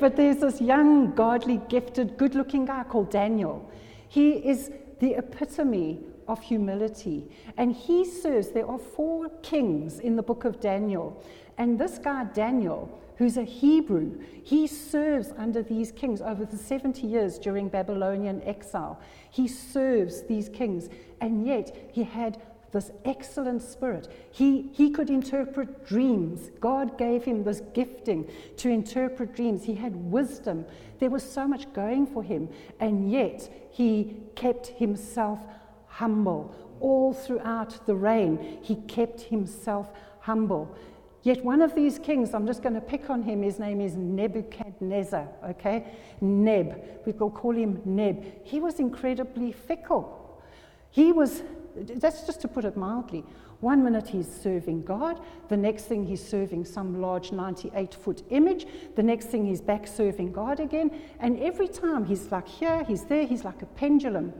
but 0.00 0.16
there's 0.16 0.38
this 0.38 0.60
young, 0.60 1.14
godly, 1.14 1.60
gifted, 1.68 2.16
good 2.16 2.34
looking 2.34 2.64
guy 2.64 2.84
called 2.84 3.10
Daniel. 3.10 3.70
He 4.08 4.32
is 4.32 4.70
the 5.00 5.14
epitome 5.14 6.00
of 6.28 6.40
humility. 6.40 7.30
And 7.56 7.72
he 7.72 8.04
serves, 8.04 8.50
there 8.50 8.68
are 8.68 8.78
four 8.78 9.28
kings 9.42 10.00
in 10.00 10.16
the 10.16 10.22
book 10.22 10.44
of 10.44 10.60
Daniel. 10.60 11.22
And 11.58 11.78
this 11.78 11.98
guy, 11.98 12.24
Daniel, 12.24 13.01
who's 13.16 13.36
a 13.36 13.44
Hebrew, 13.44 14.18
he 14.42 14.66
serves 14.66 15.32
under 15.36 15.62
these 15.62 15.92
kings 15.92 16.20
over 16.20 16.44
the 16.44 16.56
70 16.56 17.06
years 17.06 17.38
during 17.38 17.68
Babylonian 17.68 18.42
exile. 18.42 19.00
He 19.30 19.48
serves 19.48 20.22
these 20.22 20.48
kings, 20.48 20.88
and 21.20 21.46
yet 21.46 21.90
he 21.92 22.04
had 22.04 22.40
this 22.72 22.90
excellent 23.04 23.62
spirit. 23.62 24.08
He, 24.30 24.70
he 24.72 24.90
could 24.90 25.10
interpret 25.10 25.86
dreams. 25.86 26.50
God 26.58 26.96
gave 26.96 27.22
him 27.24 27.44
this 27.44 27.60
gifting 27.74 28.28
to 28.56 28.70
interpret 28.70 29.34
dreams. 29.34 29.64
He 29.64 29.74
had 29.74 29.94
wisdom. 29.94 30.64
There 30.98 31.10
was 31.10 31.22
so 31.22 31.46
much 31.46 31.70
going 31.74 32.06
for 32.06 32.22
him, 32.22 32.48
and 32.80 33.12
yet 33.12 33.48
he 33.70 34.16
kept 34.34 34.68
himself 34.68 35.38
humble. 35.86 36.54
All 36.80 37.12
throughout 37.12 37.86
the 37.86 37.94
reign, 37.94 38.58
he 38.62 38.76
kept 38.76 39.20
himself 39.20 39.90
humble. 40.20 40.74
Yet 41.22 41.44
one 41.44 41.62
of 41.62 41.74
these 41.74 41.98
kings, 41.98 42.34
I'm 42.34 42.46
just 42.46 42.62
going 42.62 42.74
to 42.74 42.80
pick 42.80 43.08
on 43.08 43.22
him, 43.22 43.42
his 43.42 43.58
name 43.58 43.80
is 43.80 43.94
Nebuchadnezzar, 43.94 45.28
okay? 45.50 45.84
Neb. 46.20 46.82
We 47.06 47.12
will 47.12 47.30
call 47.30 47.52
him 47.52 47.80
Neb. 47.84 48.24
He 48.44 48.58
was 48.58 48.80
incredibly 48.80 49.52
fickle. 49.52 50.42
He 50.90 51.12
was, 51.12 51.42
that's 51.76 52.26
just 52.26 52.40
to 52.40 52.48
put 52.48 52.64
it 52.64 52.76
mildly, 52.76 53.24
one 53.60 53.84
minute 53.84 54.08
he's 54.08 54.26
serving 54.26 54.82
God, 54.82 55.20
the 55.48 55.56
next 55.56 55.84
thing 55.84 56.04
he's 56.04 56.26
serving 56.26 56.64
some 56.64 57.00
large 57.00 57.30
98 57.30 57.94
foot 57.94 58.24
image, 58.30 58.66
the 58.96 59.02
next 59.04 59.26
thing 59.26 59.46
he's 59.46 59.60
back 59.60 59.86
serving 59.86 60.32
God 60.32 60.58
again, 60.58 60.90
and 61.20 61.38
every 61.38 61.68
time 61.68 62.04
he's 62.04 62.32
like 62.32 62.48
here, 62.48 62.82
he's 62.82 63.04
there, 63.04 63.24
he's 63.24 63.44
like 63.44 63.62
a 63.62 63.66
pendulum. 63.66 64.32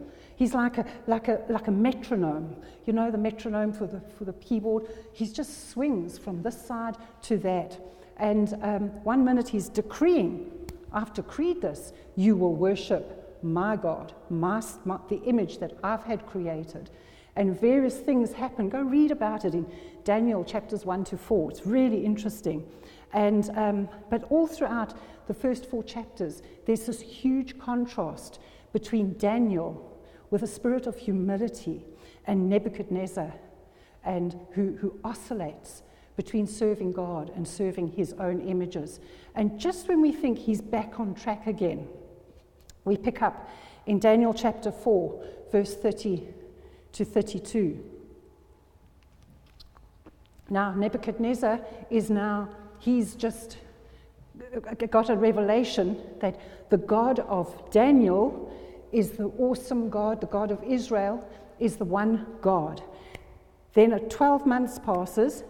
He's 0.42 0.54
like 0.54 0.76
a, 0.76 0.84
like 1.06 1.28
a, 1.28 1.40
like 1.48 1.68
a 1.68 1.70
metronome. 1.70 2.56
You 2.84 2.94
know, 2.94 3.12
the 3.12 3.16
metronome 3.16 3.72
for 3.72 3.86
the, 3.86 4.00
for 4.18 4.24
the 4.24 4.32
keyboard? 4.32 4.88
He 5.12 5.28
just 5.28 5.70
swings 5.70 6.18
from 6.18 6.42
this 6.42 6.60
side 6.60 6.96
to 7.22 7.38
that. 7.38 7.78
And 8.16 8.52
um, 8.60 8.88
one 9.04 9.24
minute 9.24 9.48
he's 9.48 9.68
decreeing, 9.68 10.50
I've 10.92 11.14
decreed 11.14 11.62
this, 11.62 11.92
you 12.16 12.34
will 12.34 12.56
worship 12.56 13.38
my 13.44 13.76
God, 13.76 14.14
my, 14.30 14.60
my, 14.84 14.98
the 15.08 15.22
image 15.22 15.58
that 15.58 15.78
I've 15.84 16.02
had 16.02 16.26
created. 16.26 16.90
And 17.36 17.60
various 17.60 17.98
things 17.98 18.32
happen. 18.32 18.68
Go 18.68 18.82
read 18.82 19.12
about 19.12 19.44
it 19.44 19.54
in 19.54 19.64
Daniel 20.02 20.42
chapters 20.44 20.84
1 20.84 21.04
to 21.04 21.16
4. 21.16 21.52
It's 21.52 21.66
really 21.66 22.04
interesting. 22.04 22.66
And, 23.12 23.48
um, 23.54 23.88
but 24.10 24.24
all 24.24 24.48
throughout 24.48 24.92
the 25.28 25.34
first 25.34 25.66
four 25.66 25.84
chapters, 25.84 26.42
there's 26.66 26.86
this 26.86 27.00
huge 27.00 27.60
contrast 27.60 28.40
between 28.72 29.16
Daniel 29.18 29.88
with 30.32 30.42
a 30.42 30.46
spirit 30.46 30.86
of 30.86 30.96
humility, 30.96 31.84
and 32.26 32.48
Nebuchadnezzar, 32.48 33.34
and 34.02 34.34
who, 34.52 34.78
who 34.80 34.98
oscillates 35.04 35.82
between 36.16 36.46
serving 36.46 36.92
God 36.92 37.30
and 37.36 37.46
serving 37.46 37.88
his 37.88 38.14
own 38.14 38.40
images. 38.40 38.98
And 39.34 39.60
just 39.60 39.88
when 39.88 40.00
we 40.00 40.10
think 40.10 40.38
he's 40.38 40.62
back 40.62 40.98
on 40.98 41.14
track 41.14 41.46
again, 41.46 41.86
we 42.84 42.96
pick 42.96 43.20
up 43.20 43.50
in 43.84 43.98
Daniel 43.98 44.32
chapter 44.32 44.72
4, 44.72 45.22
verse 45.52 45.76
30 45.76 46.26
to 46.92 47.04
32. 47.04 47.84
Now, 50.48 50.74
Nebuchadnezzar 50.74 51.60
is 51.90 52.08
now, 52.08 52.48
he's 52.78 53.14
just 53.14 53.58
got 54.90 55.10
a 55.10 55.14
revelation 55.14 56.00
that 56.20 56.40
the 56.70 56.78
God 56.78 57.18
of 57.20 57.70
Daniel 57.70 58.50
is 58.92 59.12
the 59.12 59.26
awesome 59.38 59.88
God, 59.88 60.20
the 60.20 60.26
God 60.26 60.50
of 60.50 60.62
Israel, 60.62 61.26
is 61.58 61.76
the 61.76 61.84
one 61.84 62.26
God. 62.40 62.82
Then 63.74 63.92
a 63.92 64.00
12 64.00 64.46
months 64.46 64.78
passes, 64.78 65.44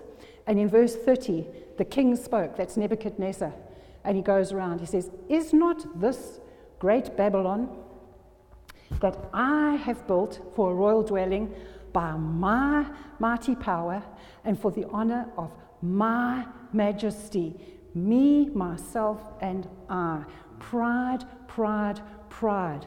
and 0.47 0.59
in 0.59 0.69
verse 0.69 0.95
30, 0.95 1.47
the 1.79 1.85
king 1.85 2.17
spoke. 2.17 2.57
That's 2.57 2.77
Nebuchadnezzar. 2.77 3.53
And 4.05 4.17
he 4.17 4.23
goes 4.23 4.53
around. 4.53 4.81
He 4.81 4.87
says, 4.87 5.11
Is 5.29 5.53
not 5.53 6.01
this 6.01 6.41
great 6.79 7.17
Babylon 7.17 7.69
that 9.01 9.17
I 9.33 9.77
have 9.77 10.07
built 10.07 10.41
for 10.55 10.73
a 10.73 10.75
royal 10.75 11.03
dwelling 11.03 11.55
by 11.93 12.13
my 12.13 12.87
mighty 13.19 13.55
power 13.55 14.03
and 14.45 14.59
for 14.59 14.71
the 14.71 14.87
honor 14.89 15.29
of 15.37 15.51
my 15.81 16.47
majesty, 16.73 17.55
me, 17.95 18.49
myself, 18.51 19.21
and 19.41 19.69
I? 19.89 20.25
Pride, 20.59 21.25
pride, 21.49 22.01
pride. 22.29 22.87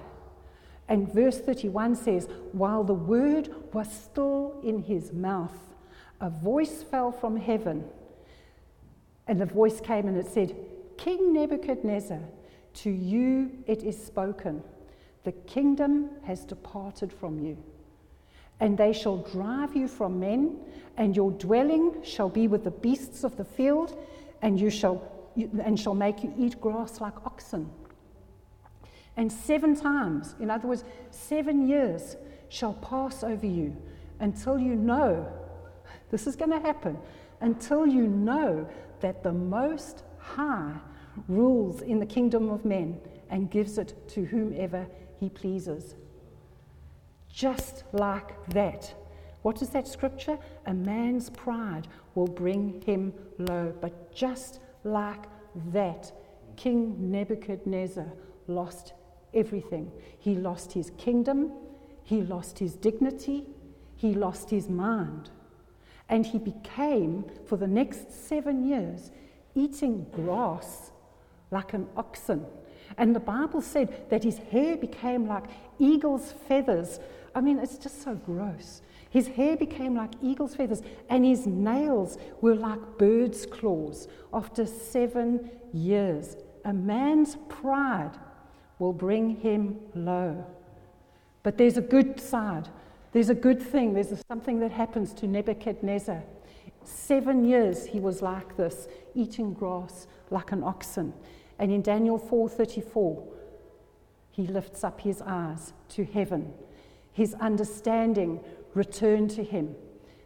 And 0.88 1.12
verse 1.12 1.40
31 1.40 1.96
says, 1.96 2.28
While 2.52 2.84
the 2.84 2.94
word 2.94 3.50
was 3.74 3.92
still 3.92 4.60
in 4.64 4.80
his 4.84 5.12
mouth, 5.12 5.58
a 6.22 6.30
voice 6.30 6.84
fell 6.84 7.12
from 7.12 7.38
heaven. 7.38 7.84
And 9.28 9.42
the 9.42 9.46
voice 9.46 9.82
came 9.82 10.08
and 10.08 10.18
it 10.18 10.28
said, 10.28 10.56
King 10.98 11.34
Nebuchadnezzar, 11.34 12.22
to 12.76 12.90
you 12.90 13.52
it 13.68 13.84
is 13.84 14.02
spoken, 14.02 14.64
the 15.24 15.32
kingdom 15.32 16.10
has 16.24 16.46
departed 16.46 17.12
from 17.12 17.40
you. 17.40 17.58
And 18.60 18.78
they 18.78 18.94
shall 18.94 19.18
drive 19.18 19.76
you 19.76 19.88
from 19.88 20.20
men, 20.20 20.58
and 20.98 21.16
your 21.16 21.32
dwelling 21.32 22.04
shall 22.04 22.30
be 22.30 22.48
with 22.48 22.64
the 22.64 22.72
beasts 22.72 23.24
of 23.24 23.36
the 23.36 23.44
field, 23.44 23.98
and 24.42 24.60
you 24.60 24.70
shall 24.70 25.12
and 25.64 25.78
shall 25.78 25.96
make 25.96 26.24
you 26.24 26.34
eat 26.38 26.62
grass 26.62 27.02
like 27.02 27.14
oxen. 27.26 27.70
And 29.18 29.32
seven 29.32 29.76
times, 29.76 30.36
in 30.40 30.50
other 30.50 30.68
words, 30.68 30.84
seven 31.10 31.68
years 31.68 32.18
shall 32.50 32.74
pass 32.74 33.24
over 33.24 33.46
you 33.46 33.76
until 34.20 34.60
you 34.60 34.76
know 34.76 35.32
this 36.12 36.28
is 36.28 36.36
going 36.36 36.52
to 36.52 36.60
happen, 36.60 36.98
until 37.42 37.88
you 37.88 38.08
know 38.08 38.68
that 39.02 39.24
the 39.24 39.32
Most 39.32 40.04
High 40.20 40.74
rules 41.28 41.82
in 41.82 42.00
the 42.00 42.06
kingdom 42.06 42.50
of 42.50 42.66
men 42.66 43.00
and 43.30 43.50
gives 43.50 43.78
it 43.78 44.08
to 44.10 44.26
whomever 44.26 44.88
he 45.20 45.30
pleases. 45.30 45.96
Just 47.30 47.84
like 47.94 48.46
that. 48.48 48.94
What 49.42 49.62
is 49.62 49.70
that 49.70 49.88
scripture? 49.88 50.40
A 50.66 50.74
man's 50.74 51.30
pride 51.30 51.88
will 52.16 52.28
bring 52.28 52.82
him 52.82 53.14
low. 53.38 53.74
But 53.80 54.14
just 54.14 54.60
like 54.84 55.26
that, 55.72 56.12
King 56.56 57.12
Nebuchadnezzar 57.12 58.12
lost 58.48 58.94
everything. 59.36 59.92
He 60.18 60.36
lost 60.36 60.74
his 60.74 60.92
kingdom, 60.98 61.52
he 62.04 62.22
lost 62.22 62.60
his 62.60 62.76
dignity, 62.76 63.46
he 63.96 64.14
lost 64.14 64.50
his 64.50 64.70
mind. 64.70 65.30
And 66.08 66.26
he 66.26 66.38
became, 66.38 67.26
for 67.46 67.58
the 67.58 67.68
next 67.68 68.28
seven 68.28 68.68
years, 68.68 69.12
eating 69.56 70.06
grass 70.12 70.92
like 71.52 71.74
an 71.74 71.88
oxen. 71.98 72.46
And 72.98 73.16
the 73.16 73.20
Bible 73.20 73.62
said 73.62 74.10
that 74.10 74.24
his 74.24 74.38
hair 74.38 74.78
became 74.78 75.28
like 75.28 75.46
eagle's 75.80 76.34
feathers. 76.48 77.00
I 77.34 77.42
mean, 77.42 77.60
it's 77.60 77.78
just 77.78 78.04
so 78.04 78.16
gross. 78.16 78.82
His 79.10 79.28
hair 79.28 79.58
became 79.58 79.96
like 79.96 80.12
eagle's 80.22 80.56
feathers, 80.56 80.82
and 81.10 81.26
his 81.26 81.48
nails 81.48 82.18
were 82.42 82.56
like 82.56 82.98
bird's 82.98 83.46
claws 83.46 84.08
after 84.34 84.66
seven 84.66 85.50
years. 85.74 86.38
A 86.66 86.74
man's 86.74 87.38
pride 87.48 88.12
will 88.80 88.94
bring 88.94 89.38
him 89.38 89.80
low. 89.94 90.46
But 91.44 91.58
there's 91.58 91.78
a 91.78 91.82
good 91.82 92.20
side. 92.20 92.68
There's 93.12 93.30
a 93.30 93.36
good 93.36 93.62
thing. 93.62 93.94
There's 93.94 94.14
something 94.28 94.60
that 94.60 94.72
happens 94.72 95.14
to 95.16 95.28
Nebuchadnezzar. 95.28 96.24
Seven 96.84 97.46
years 97.46 97.86
he 97.86 98.00
was 98.00 98.22
like 98.22 98.58
this, 98.58 98.88
eating 99.14 99.54
grass 99.54 100.08
like 100.30 100.52
an 100.52 100.64
oxen. 100.64 101.14
And 101.58 101.72
in 101.72 101.82
Daniel 101.82 102.18
4:34, 102.18 103.24
he 104.32 104.48
lifts 104.48 104.84
up 104.84 105.00
his 105.00 105.22
eyes 105.22 105.74
to 105.90 106.04
heaven. 106.04 106.54
His 107.14 107.34
understanding 107.36 108.42
returned 108.74 109.30
to 109.32 109.44
him, 109.44 109.76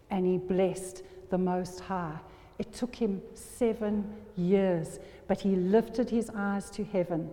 and 0.10 0.26
he 0.26 0.40
blessed 0.40 1.04
the 1.30 1.38
Most 1.38 1.82
High. 1.82 2.20
It 2.58 2.74
took 2.74 2.96
him 2.96 3.22
seven 3.36 4.16
years, 4.36 5.00
but 5.28 5.42
he 5.42 5.56
lifted 5.56 6.10
his 6.10 6.32
eyes 6.36 6.72
to 6.72 6.84
heaven. 6.84 7.30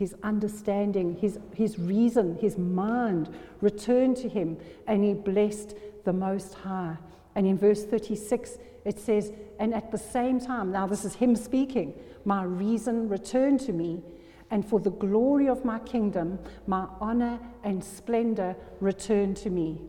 His 0.00 0.14
understanding, 0.22 1.18
his, 1.20 1.38
his 1.54 1.78
reason, 1.78 2.38
his 2.40 2.56
mind 2.56 3.28
returned 3.60 4.16
to 4.16 4.30
him, 4.30 4.56
and 4.86 5.04
he 5.04 5.12
blessed 5.12 5.76
the 6.06 6.12
Most 6.14 6.54
High. 6.54 6.96
And 7.34 7.46
in 7.46 7.58
verse 7.58 7.84
36, 7.84 8.56
it 8.86 8.98
says, 8.98 9.30
And 9.58 9.74
at 9.74 9.92
the 9.92 9.98
same 9.98 10.40
time, 10.40 10.72
now 10.72 10.86
this 10.86 11.04
is 11.04 11.16
him 11.16 11.36
speaking, 11.36 11.92
my 12.24 12.44
reason 12.44 13.10
returned 13.10 13.60
to 13.60 13.74
me, 13.74 14.02
and 14.50 14.66
for 14.66 14.80
the 14.80 14.90
glory 14.90 15.48
of 15.50 15.66
my 15.66 15.78
kingdom, 15.80 16.38
my 16.66 16.86
honor 16.98 17.38
and 17.62 17.84
splendor 17.84 18.56
returned 18.80 19.36
to 19.36 19.50
me. 19.50 19.82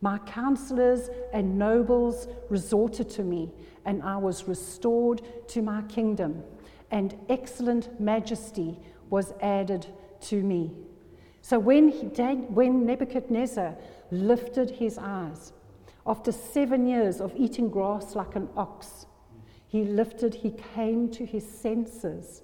My 0.00 0.18
counselors 0.18 1.08
and 1.32 1.56
nobles 1.56 2.26
resorted 2.48 3.08
to 3.10 3.22
me, 3.22 3.52
and 3.84 4.02
I 4.02 4.16
was 4.16 4.48
restored 4.48 5.22
to 5.50 5.62
my 5.62 5.82
kingdom, 5.82 6.42
and 6.90 7.16
excellent 7.28 8.00
majesty 8.00 8.80
was 9.12 9.34
added 9.42 9.86
to 10.22 10.42
me. 10.42 10.72
So 11.42 11.58
when, 11.58 11.90
he, 11.90 12.06
when 12.06 12.86
Nebuchadnezzar 12.86 13.76
lifted 14.10 14.70
his 14.70 14.96
eyes, 14.96 15.52
after 16.06 16.32
seven 16.32 16.86
years 16.86 17.20
of 17.20 17.32
eating 17.36 17.68
grass 17.68 18.16
like 18.16 18.34
an 18.36 18.48
ox, 18.56 19.04
he 19.68 19.84
lifted, 19.84 20.34
he 20.34 20.54
came 20.74 21.10
to 21.10 21.26
his 21.26 21.46
senses, 21.46 22.40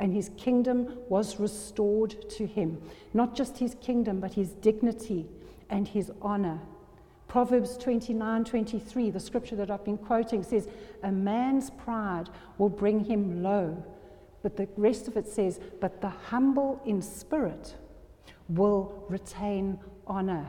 and 0.00 0.12
his 0.12 0.30
kingdom 0.36 0.98
was 1.08 1.38
restored 1.38 2.28
to 2.30 2.44
him. 2.44 2.82
Not 3.12 3.36
just 3.36 3.58
his 3.58 3.76
kingdom, 3.76 4.18
but 4.18 4.34
his 4.34 4.50
dignity 4.50 5.26
and 5.70 5.86
his 5.86 6.10
honor. 6.20 6.58
Proverbs 7.28 7.76
29 7.78 8.44
23, 8.44 9.10
the 9.10 9.20
scripture 9.20 9.56
that 9.56 9.70
I've 9.70 9.84
been 9.84 9.98
quoting, 9.98 10.42
says, 10.42 10.68
A 11.04 11.12
man's 11.12 11.70
pride 11.70 12.30
will 12.58 12.68
bring 12.68 13.04
him 13.04 13.44
low. 13.44 13.84
But 14.44 14.56
the 14.56 14.68
rest 14.76 15.08
of 15.08 15.16
it 15.16 15.26
says, 15.26 15.58
But 15.80 16.00
the 16.02 16.10
humble 16.10 16.80
in 16.84 17.00
spirit 17.02 17.74
will 18.48 19.04
retain 19.08 19.80
honor 20.06 20.46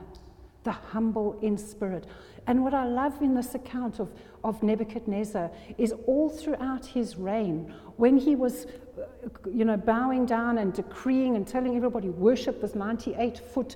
the 0.66 0.72
humble 0.72 1.40
in 1.42 1.58
spirit. 1.58 2.06
And 2.48 2.64
what 2.64 2.74
I 2.74 2.86
love 2.86 3.22
in 3.22 3.34
this 3.34 3.56
account 3.56 4.00
of, 4.00 4.12
of 4.44 4.62
Nebuchadnezzar 4.62 5.50
is 5.78 5.94
all 6.06 6.30
throughout 6.30 6.86
his 6.86 7.16
reign, 7.16 7.74
when 7.96 8.18
he 8.18 8.36
was, 8.36 8.66
uh, 8.66 9.06
you 9.50 9.64
know, 9.64 9.78
bowing 9.78 10.26
down 10.26 10.58
and 10.58 10.74
decreeing 10.74 11.38
and 11.38 11.48
telling 11.48 11.78
everybody, 11.78 12.10
worship 12.10 12.62
this 12.62 12.76
98 12.76 13.40
foot 13.40 13.76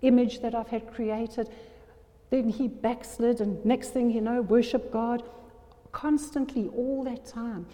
image 0.00 0.40
that 0.40 0.54
I've 0.54 0.68
had 0.68 0.92
created, 0.92 1.50
then 2.30 2.48
he 2.48 2.66
backslid, 2.66 3.40
and 3.40 3.62
next 3.64 3.90
thing 3.90 4.10
you 4.10 4.20
know, 4.20 4.40
worship 4.40 4.90
God. 4.90 5.22
Constantly, 5.92 6.68
all 6.68 7.04
that 7.04 7.24
time, 7.24 7.66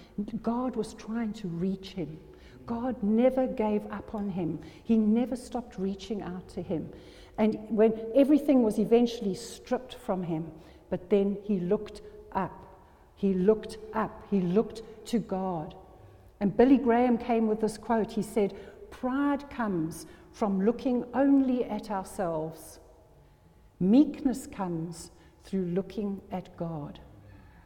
God 0.43 0.77
was 0.77 0.95
trying 0.95 1.33
to 1.35 1.49
reach 1.49 1.91
him. 1.91 2.19
God 2.67 3.03
never 3.03 3.47
gave 3.47 3.83
up 3.91 4.15
on 4.15 4.29
him. 4.29 4.59
He 4.85 4.99
never 4.99 5.37
stopped 5.37 5.79
reaching 5.79 6.21
out 6.23 6.49
to 6.51 6.63
him. 6.63 6.91
And 7.39 7.59
when 7.69 7.95
everything 8.15 8.63
was 8.63 8.79
eventually 8.79 9.35
stripped 9.35 9.95
from 9.95 10.25
him, 10.25 10.51
but 10.91 11.09
then 11.09 11.39
he 11.45 11.61
looked 11.61 12.03
up. 12.33 12.53
He 13.15 13.33
looked 13.33 13.79
up. 13.95 14.27
He 14.31 14.41
looked 14.41 14.83
to 15.07 15.19
God. 15.19 15.75
And 16.41 16.57
Billy 16.57 16.77
Graham 16.77 17.19
came 17.19 17.47
with 17.47 17.61
this 17.61 17.79
quote. 17.79 18.13
He 18.13 18.23
said, 18.23 18.55
Pride 18.91 19.49
comes 19.51 20.07
from 20.33 20.65
looking 20.65 21.05
only 21.15 21.65
at 21.65 21.91
ourselves, 21.91 22.79
meekness 23.81 24.47
comes 24.47 25.11
through 25.45 25.65
looking 25.67 26.21
at 26.31 26.57
God. 26.57 27.01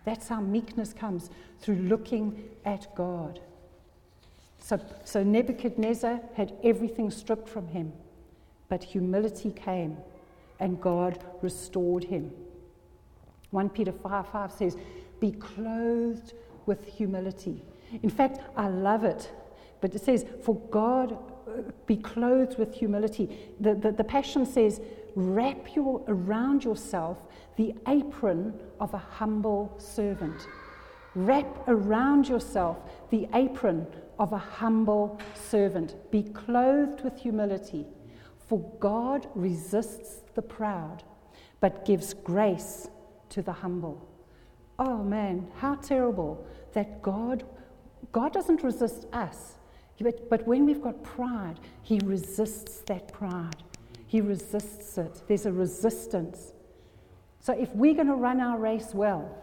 That's 0.05 0.29
how 0.29 0.41
meekness 0.41 0.93
comes 0.93 1.31
through 1.61 1.77
looking 1.77 2.45
at 2.65 2.93
God. 2.95 3.41
So, 4.59 4.81
so 5.05 5.23
Nebuchadnezzar 5.23 6.21
had 6.35 6.53
everything 6.63 7.11
stripped 7.11 7.49
from 7.49 7.69
him. 7.69 7.93
But 8.69 8.85
humility 8.85 9.51
came 9.51 9.97
and 10.61 10.81
God 10.81 11.23
restored 11.43 12.05
him. 12.05 12.33
1 13.51 13.71
Peter 13.71 13.93
5 13.93 14.29
5 14.29 14.53
says, 14.53 14.77
Be 15.21 15.33
clothed 15.33 16.33
with 16.67 16.87
humility. 16.87 17.63
In 18.03 18.11
fact, 18.11 18.41
I 18.57 18.69
love 18.69 19.05
it. 19.05 19.31
But 19.81 19.95
it 19.95 20.03
says, 20.03 20.25
For 20.43 20.55
God, 20.71 21.19
uh, 21.47 21.63
be 21.87 21.97
clothed 21.97 22.59
with 22.59 22.75
humility. 22.75 23.29
The, 23.61 23.75
the, 23.75 23.93
the 23.93 24.05
Passion 24.05 24.47
says, 24.47 24.81
Wrap 25.15 25.75
your, 25.75 26.03
around 26.09 26.65
yourself 26.65 27.27
the 27.57 27.75
apron 27.87 28.59
of 28.81 28.95
a 28.95 28.99
humble 28.99 29.75
servant. 29.79 30.47
Wrap 31.15 31.69
around 31.69 32.29
yourself 32.29 32.79
the 33.11 33.29
apron 33.35 33.87
of 34.19 34.33
a 34.33 34.39
humble 34.39 35.21
servant. 35.35 35.95
Be 36.11 36.23
clothed 36.23 37.03
with 37.03 37.19
humility. 37.19 37.87
For 38.47 38.61
God 38.81 39.29
resists 39.35 40.23
the 40.35 40.43
proud, 40.43 41.03
but 41.61 41.85
gives 41.85 42.15
grace 42.15 42.89
to 43.31 43.43
the 43.43 43.53
humble. 43.53 44.09
Oh 44.79 45.03
man, 45.03 45.49
how 45.57 45.75
terrible 45.77 46.47
that 46.73 47.03
God, 47.03 47.45
God 48.11 48.33
doesn't 48.33 48.63
resist 48.63 49.07
us. 49.13 49.57
But, 50.01 50.29
but 50.29 50.47
when 50.47 50.67
we've 50.67 50.83
got 50.83 51.03
pride, 51.03 51.61
He 51.83 52.01
resists 52.03 52.81
that 52.87 53.13
pride. 53.13 53.63
He 54.13 54.21
resists 54.21 54.99
it. 54.99 55.23
There's 55.27 55.47
a 55.47 55.53
resistance. 55.53 56.53
So 57.41 57.55
if 57.55 57.75
we're 57.75 57.95
going 57.95 58.09
to 58.09 58.15
run 58.15 58.43
our 58.43 58.59
race 58.59 58.91
well, 58.93 59.43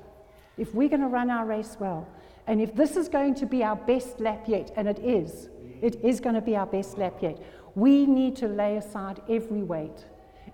if 0.59 0.75
we're 0.75 0.89
going 0.89 1.01
to 1.01 1.07
run 1.07 1.31
our 1.31 1.43
race 1.43 1.75
well, 1.79 2.07
and 2.45 2.61
if 2.61 2.75
this 2.75 2.95
is 2.95 3.09
going 3.09 3.33
to 3.35 3.47
be 3.47 3.63
our 3.63 3.75
best 3.75 4.19
lap 4.19 4.43
yet, 4.45 4.71
and 4.75 4.87
it 4.87 4.99
is, 4.99 5.49
it 5.81 5.95
is 6.03 6.19
going 6.19 6.35
to 6.35 6.41
be 6.41 6.55
our 6.55 6.67
best 6.67 6.99
lap 6.99 7.15
yet, 7.19 7.41
we 7.73 8.05
need 8.05 8.35
to 8.35 8.47
lay 8.47 8.77
aside 8.77 9.23
every 9.27 9.63
weight, 9.63 10.05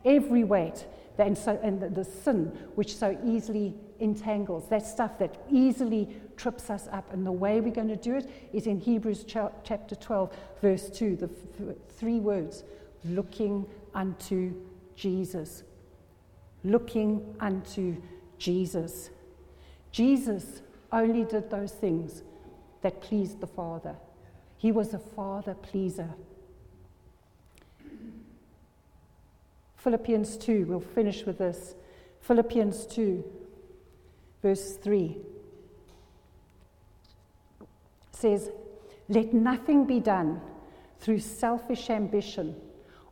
every 0.05 0.45
weight, 0.45 0.85
and, 1.17 1.37
so, 1.37 1.59
and 1.61 1.81
the, 1.81 1.89
the 1.89 2.05
sin 2.05 2.57
which 2.75 2.95
so 2.95 3.17
easily 3.25 3.75
entangles, 3.99 4.69
that 4.69 4.85
stuff 4.85 5.19
that 5.19 5.43
easily 5.51 6.15
trips 6.37 6.69
us 6.69 6.87
up. 6.93 7.11
And 7.11 7.25
the 7.25 7.33
way 7.33 7.59
we're 7.59 7.73
going 7.73 7.89
to 7.89 7.97
do 7.97 8.15
it 8.15 8.29
is 8.53 8.65
in 8.65 8.79
Hebrews 8.79 9.25
cha- 9.25 9.51
chapter 9.65 9.93
12, 9.93 10.33
verse 10.61 10.89
2, 10.89 11.17
the 11.17 11.25
f- 11.25 11.75
three 11.97 12.21
words 12.21 12.63
looking 13.03 13.65
unto 13.95 14.53
Jesus. 14.95 15.63
Looking 16.63 17.35
unto 17.39 17.95
Jesus. 18.37 19.09
Jesus 19.91 20.61
only 20.91 21.23
did 21.23 21.49
those 21.49 21.71
things 21.71 22.21
that 22.81 23.01
pleased 23.01 23.39
the 23.39 23.47
Father. 23.47 23.95
He 24.57 24.71
was 24.71 24.93
a 24.93 24.99
Father 24.99 25.55
pleaser. 25.55 26.09
Philippians 29.77 30.37
2, 30.37 30.65
we'll 30.65 30.79
finish 30.79 31.25
with 31.25 31.37
this. 31.37 31.75
Philippians 32.21 32.87
2, 32.87 33.23
verse 34.41 34.77
3 34.77 35.17
says, 38.11 38.49
Let 39.07 39.33
nothing 39.33 39.85
be 39.85 39.99
done 39.99 40.41
through 40.99 41.19
selfish 41.19 41.89
ambition 41.89 42.55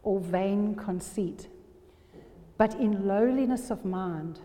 or 0.03 0.19
vain 0.19 0.75
conceit, 0.75 1.47
but 2.57 2.73
in 2.75 3.07
lowliness 3.07 3.71
of 3.71 3.83
mind. 3.83 4.39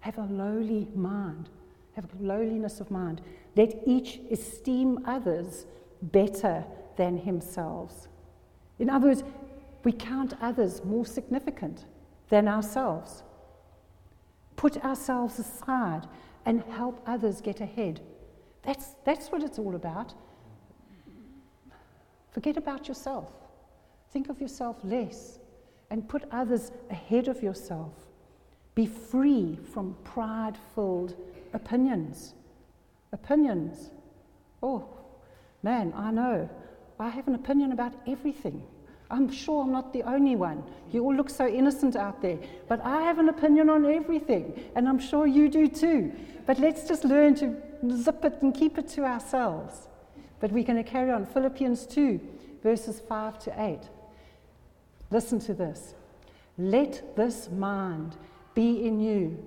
Have 0.00 0.18
a 0.18 0.24
lowly 0.24 0.88
mind. 0.94 1.50
Have 1.94 2.08
lowliness 2.20 2.80
of 2.80 2.90
mind. 2.90 3.20
Let 3.56 3.82
each 3.86 4.20
esteem 4.30 5.04
others 5.06 5.66
better 6.00 6.64
than 6.96 7.22
themselves. 7.24 8.08
In 8.78 8.88
other 8.88 9.08
words, 9.08 9.24
we 9.84 9.92
count 9.92 10.34
others 10.40 10.84
more 10.84 11.04
significant 11.04 11.84
than 12.28 12.48
ourselves. 12.48 13.22
Put 14.56 14.82
ourselves 14.84 15.38
aside 15.38 16.06
and 16.46 16.62
help 16.64 17.02
others 17.06 17.40
get 17.40 17.60
ahead. 17.60 18.00
That's, 18.62 18.94
that's 19.04 19.28
what 19.28 19.42
it's 19.42 19.58
all 19.58 19.74
about. 19.74 20.14
Forget 22.30 22.56
about 22.56 22.88
yourself. 22.88 23.30
Think 24.12 24.28
of 24.28 24.40
yourself 24.40 24.76
less 24.82 25.38
and 25.90 26.08
put 26.08 26.24
others 26.32 26.72
ahead 26.90 27.28
of 27.28 27.42
yourself. 27.42 27.92
Be 28.74 28.86
free 28.86 29.58
from 29.72 29.96
pride 30.04 30.56
filled 30.74 31.14
opinions. 31.52 32.34
Opinions. 33.12 33.90
Oh, 34.62 34.88
man, 35.62 35.92
I 35.96 36.10
know. 36.10 36.48
I 36.98 37.08
have 37.08 37.28
an 37.28 37.34
opinion 37.34 37.72
about 37.72 37.92
everything. 38.06 38.62
I'm 39.10 39.30
sure 39.30 39.64
I'm 39.64 39.72
not 39.72 39.92
the 39.92 40.02
only 40.04 40.36
one. 40.36 40.62
You 40.92 41.04
all 41.04 41.14
look 41.14 41.30
so 41.30 41.48
innocent 41.48 41.96
out 41.96 42.22
there. 42.22 42.38
But 42.68 42.80
I 42.84 43.02
have 43.02 43.18
an 43.18 43.28
opinion 43.28 43.68
on 43.68 43.84
everything, 43.84 44.60
and 44.76 44.88
I'm 44.88 45.00
sure 45.00 45.26
you 45.26 45.48
do 45.48 45.66
too. 45.66 46.12
But 46.46 46.58
let's 46.60 46.86
just 46.86 47.04
learn 47.04 47.34
to 47.36 47.56
zip 47.96 48.24
it 48.24 48.40
and 48.42 48.54
keep 48.54 48.78
it 48.78 48.88
to 48.90 49.04
ourselves. 49.04 49.88
But 50.38 50.52
we're 50.52 50.64
going 50.64 50.82
to 50.82 50.88
carry 50.88 51.10
on. 51.10 51.26
Philippians 51.26 51.86
2, 51.86 52.20
verses 52.62 53.00
5 53.00 53.38
to 53.40 53.62
8. 53.62 53.80
Listen 55.10 55.38
to 55.40 55.54
this. 55.54 55.94
Let 56.58 57.16
this 57.16 57.48
mind 57.50 58.16
be 58.54 58.86
in 58.86 59.00
you. 59.00 59.42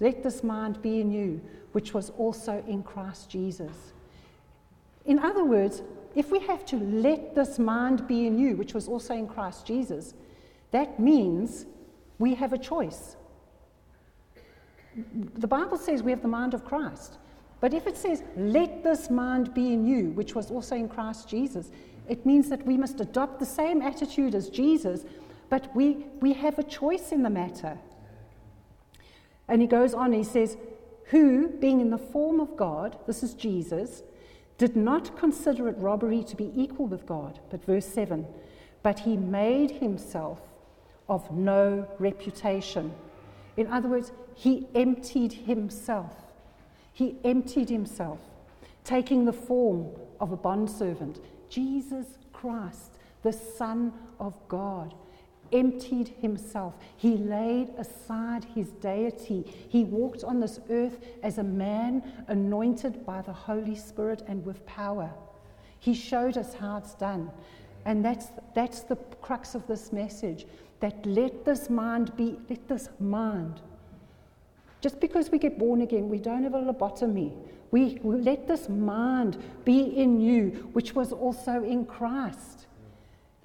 Let 0.00 0.22
this 0.22 0.42
mind 0.42 0.80
be 0.80 1.00
in 1.00 1.10
you, 1.10 1.40
which 1.72 1.92
was 1.92 2.10
also 2.10 2.62
in 2.66 2.82
Christ 2.82 3.30
Jesus. 3.30 3.92
In 5.04 5.18
other 5.18 5.44
words, 5.44 5.82
if 6.14 6.30
we 6.30 6.40
have 6.40 6.64
to 6.66 6.76
let 6.76 7.34
this 7.34 7.58
mind 7.58 8.06
be 8.08 8.26
in 8.26 8.38
you, 8.38 8.56
which 8.56 8.74
was 8.74 8.88
also 8.88 9.14
in 9.14 9.26
Christ 9.28 9.66
Jesus, 9.66 10.14
that 10.70 10.98
means 11.00 11.66
we 12.18 12.34
have 12.34 12.52
a 12.52 12.58
choice. 12.58 13.16
The 15.34 15.46
Bible 15.46 15.78
says 15.78 16.02
we 16.02 16.10
have 16.10 16.22
the 16.22 16.28
mind 16.28 16.54
of 16.54 16.64
Christ. 16.64 17.18
But 17.60 17.74
if 17.74 17.86
it 17.86 17.96
says, 17.96 18.22
let 18.36 18.84
this 18.84 19.10
mind 19.10 19.52
be 19.52 19.72
in 19.72 19.86
you, 19.86 20.10
which 20.10 20.34
was 20.34 20.50
also 20.50 20.76
in 20.76 20.88
Christ 20.88 21.28
Jesus, 21.28 21.70
it 22.08 22.26
means 22.26 22.48
that 22.48 22.66
we 22.66 22.76
must 22.76 23.00
adopt 23.00 23.38
the 23.38 23.46
same 23.46 23.82
attitude 23.82 24.34
as 24.34 24.48
Jesus, 24.48 25.04
but 25.48 25.74
we, 25.74 26.06
we 26.20 26.32
have 26.34 26.58
a 26.58 26.62
choice 26.62 27.12
in 27.12 27.22
the 27.22 27.30
matter. 27.30 27.78
And 29.48 29.62
he 29.62 29.66
goes 29.66 29.94
on, 29.94 30.12
he 30.12 30.24
says, 30.24 30.56
Who, 31.06 31.48
being 31.48 31.80
in 31.80 31.90
the 31.90 31.98
form 31.98 32.40
of 32.40 32.56
God, 32.56 32.98
this 33.06 33.22
is 33.22 33.34
Jesus, 33.34 34.02
did 34.58 34.76
not 34.76 35.16
consider 35.16 35.68
it 35.68 35.76
robbery 35.78 36.22
to 36.24 36.36
be 36.36 36.52
equal 36.54 36.86
with 36.86 37.06
God. 37.06 37.38
But 37.50 37.64
verse 37.64 37.86
7 37.86 38.26
But 38.82 39.00
he 39.00 39.16
made 39.16 39.70
himself 39.70 40.40
of 41.08 41.30
no 41.32 41.88
reputation. 41.98 42.92
In 43.56 43.66
other 43.68 43.88
words, 43.88 44.12
he 44.34 44.68
emptied 44.74 45.32
himself. 45.32 46.12
He 46.92 47.16
emptied 47.24 47.70
himself, 47.70 48.18
taking 48.84 49.24
the 49.24 49.32
form 49.32 49.86
of 50.20 50.32
a 50.32 50.36
bondservant. 50.36 51.20
Jesus 51.48 52.18
Christ, 52.32 52.98
the 53.22 53.32
Son 53.32 53.92
of 54.20 54.34
God 54.48 54.94
emptied 55.52 56.08
himself. 56.20 56.74
He 56.96 57.16
laid 57.16 57.70
aside 57.78 58.44
his 58.44 58.68
deity. 58.68 59.44
He 59.68 59.84
walked 59.84 60.24
on 60.24 60.40
this 60.40 60.60
earth 60.70 60.98
as 61.22 61.38
a 61.38 61.42
man 61.42 62.02
anointed 62.28 63.04
by 63.06 63.22
the 63.22 63.32
Holy 63.32 63.74
Spirit 63.74 64.22
and 64.26 64.44
with 64.44 64.64
power. 64.66 65.10
He 65.80 65.94
showed 65.94 66.36
us 66.36 66.54
how 66.54 66.76
it's 66.78 66.94
done. 66.94 67.30
And 67.84 68.04
that's, 68.04 68.28
that's 68.54 68.80
the 68.80 68.96
crux 68.96 69.54
of 69.54 69.66
this 69.66 69.92
message 69.92 70.46
that 70.80 71.04
let 71.06 71.44
this 71.44 71.70
mind 71.70 72.14
be, 72.16 72.38
let 72.48 72.68
this 72.68 72.88
mind. 73.00 73.60
Just 74.80 75.00
because 75.00 75.30
we 75.30 75.38
get 75.38 75.58
born 75.58 75.80
again, 75.80 76.08
we 76.08 76.18
don't 76.18 76.42
have 76.44 76.54
a 76.54 76.58
lobotomy. 76.58 77.32
We, 77.70 78.00
let 78.02 78.48
this 78.48 78.68
mind 78.68 79.36
be 79.64 79.80
in 79.80 80.20
you, 80.20 80.70
which 80.72 80.94
was 80.94 81.12
also 81.12 81.62
in 81.62 81.84
Christ. 81.84 82.66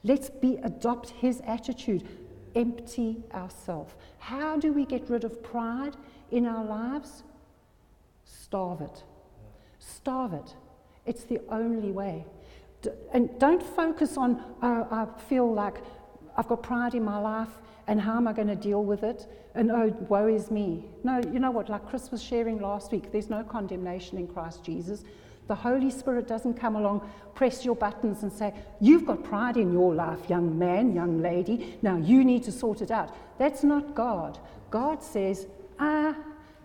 Let's 0.03 0.29
be 0.29 0.57
adopt 0.63 1.09
his 1.09 1.41
attitude. 1.45 2.07
Empty 2.55 3.23
ourselves. 3.33 3.93
How 4.19 4.57
do 4.57 4.71
we 4.71 4.85
get 4.85 5.09
rid 5.09 5.23
of 5.23 5.41
pride 5.43 5.95
in 6.31 6.45
our 6.45 6.63
lives? 6.63 7.23
Starve 8.25 8.81
it. 8.81 9.03
Starve 9.79 10.33
it. 10.33 10.55
It's 11.05 11.23
the 11.23 11.41
only 11.49 11.91
way. 11.91 12.25
And 13.13 13.29
don't 13.39 13.63
focus 13.63 14.17
on, 14.17 14.43
oh, 14.61 14.87
I 14.91 15.07
feel 15.27 15.51
like 15.51 15.77
I've 16.37 16.47
got 16.47 16.63
pride 16.63 16.95
in 16.95 17.03
my 17.03 17.17
life 17.17 17.49
and 17.87 17.99
how 17.99 18.17
am 18.17 18.27
I 18.27 18.33
going 18.33 18.47
to 18.47 18.55
deal 18.55 18.83
with 18.83 19.03
it? 19.03 19.27
And 19.55 19.71
oh, 19.71 19.95
woe 20.09 20.27
is 20.27 20.49
me. 20.49 20.85
No, 21.03 21.21
you 21.31 21.39
know 21.39 21.51
what? 21.51 21.69
Like 21.69 21.87
Chris 21.87 22.11
was 22.11 22.23
sharing 22.23 22.59
last 22.59 22.91
week, 22.91 23.11
there's 23.11 23.29
no 23.29 23.43
condemnation 23.43 24.17
in 24.17 24.27
Christ 24.27 24.63
Jesus. 24.63 25.03
The 25.47 25.55
Holy 25.55 25.91
Spirit 25.91 26.27
doesn't 26.27 26.53
come 26.53 26.77
along, 26.77 27.09
press 27.35 27.65
your 27.65 27.75
buttons, 27.75 28.23
and 28.23 28.31
say, 28.31 28.53
You've 28.79 29.05
got 29.05 29.23
pride 29.23 29.57
in 29.57 29.73
your 29.73 29.93
life, 29.93 30.29
young 30.29 30.57
man, 30.57 30.95
young 30.95 31.21
lady. 31.21 31.77
Now 31.81 31.97
you 31.97 32.23
need 32.23 32.43
to 32.43 32.51
sort 32.51 32.81
it 32.81 32.91
out. 32.91 33.13
That's 33.37 33.63
not 33.63 33.93
God. 33.93 34.39
God 34.69 35.03
says, 35.03 35.47
Ah, 35.79 36.15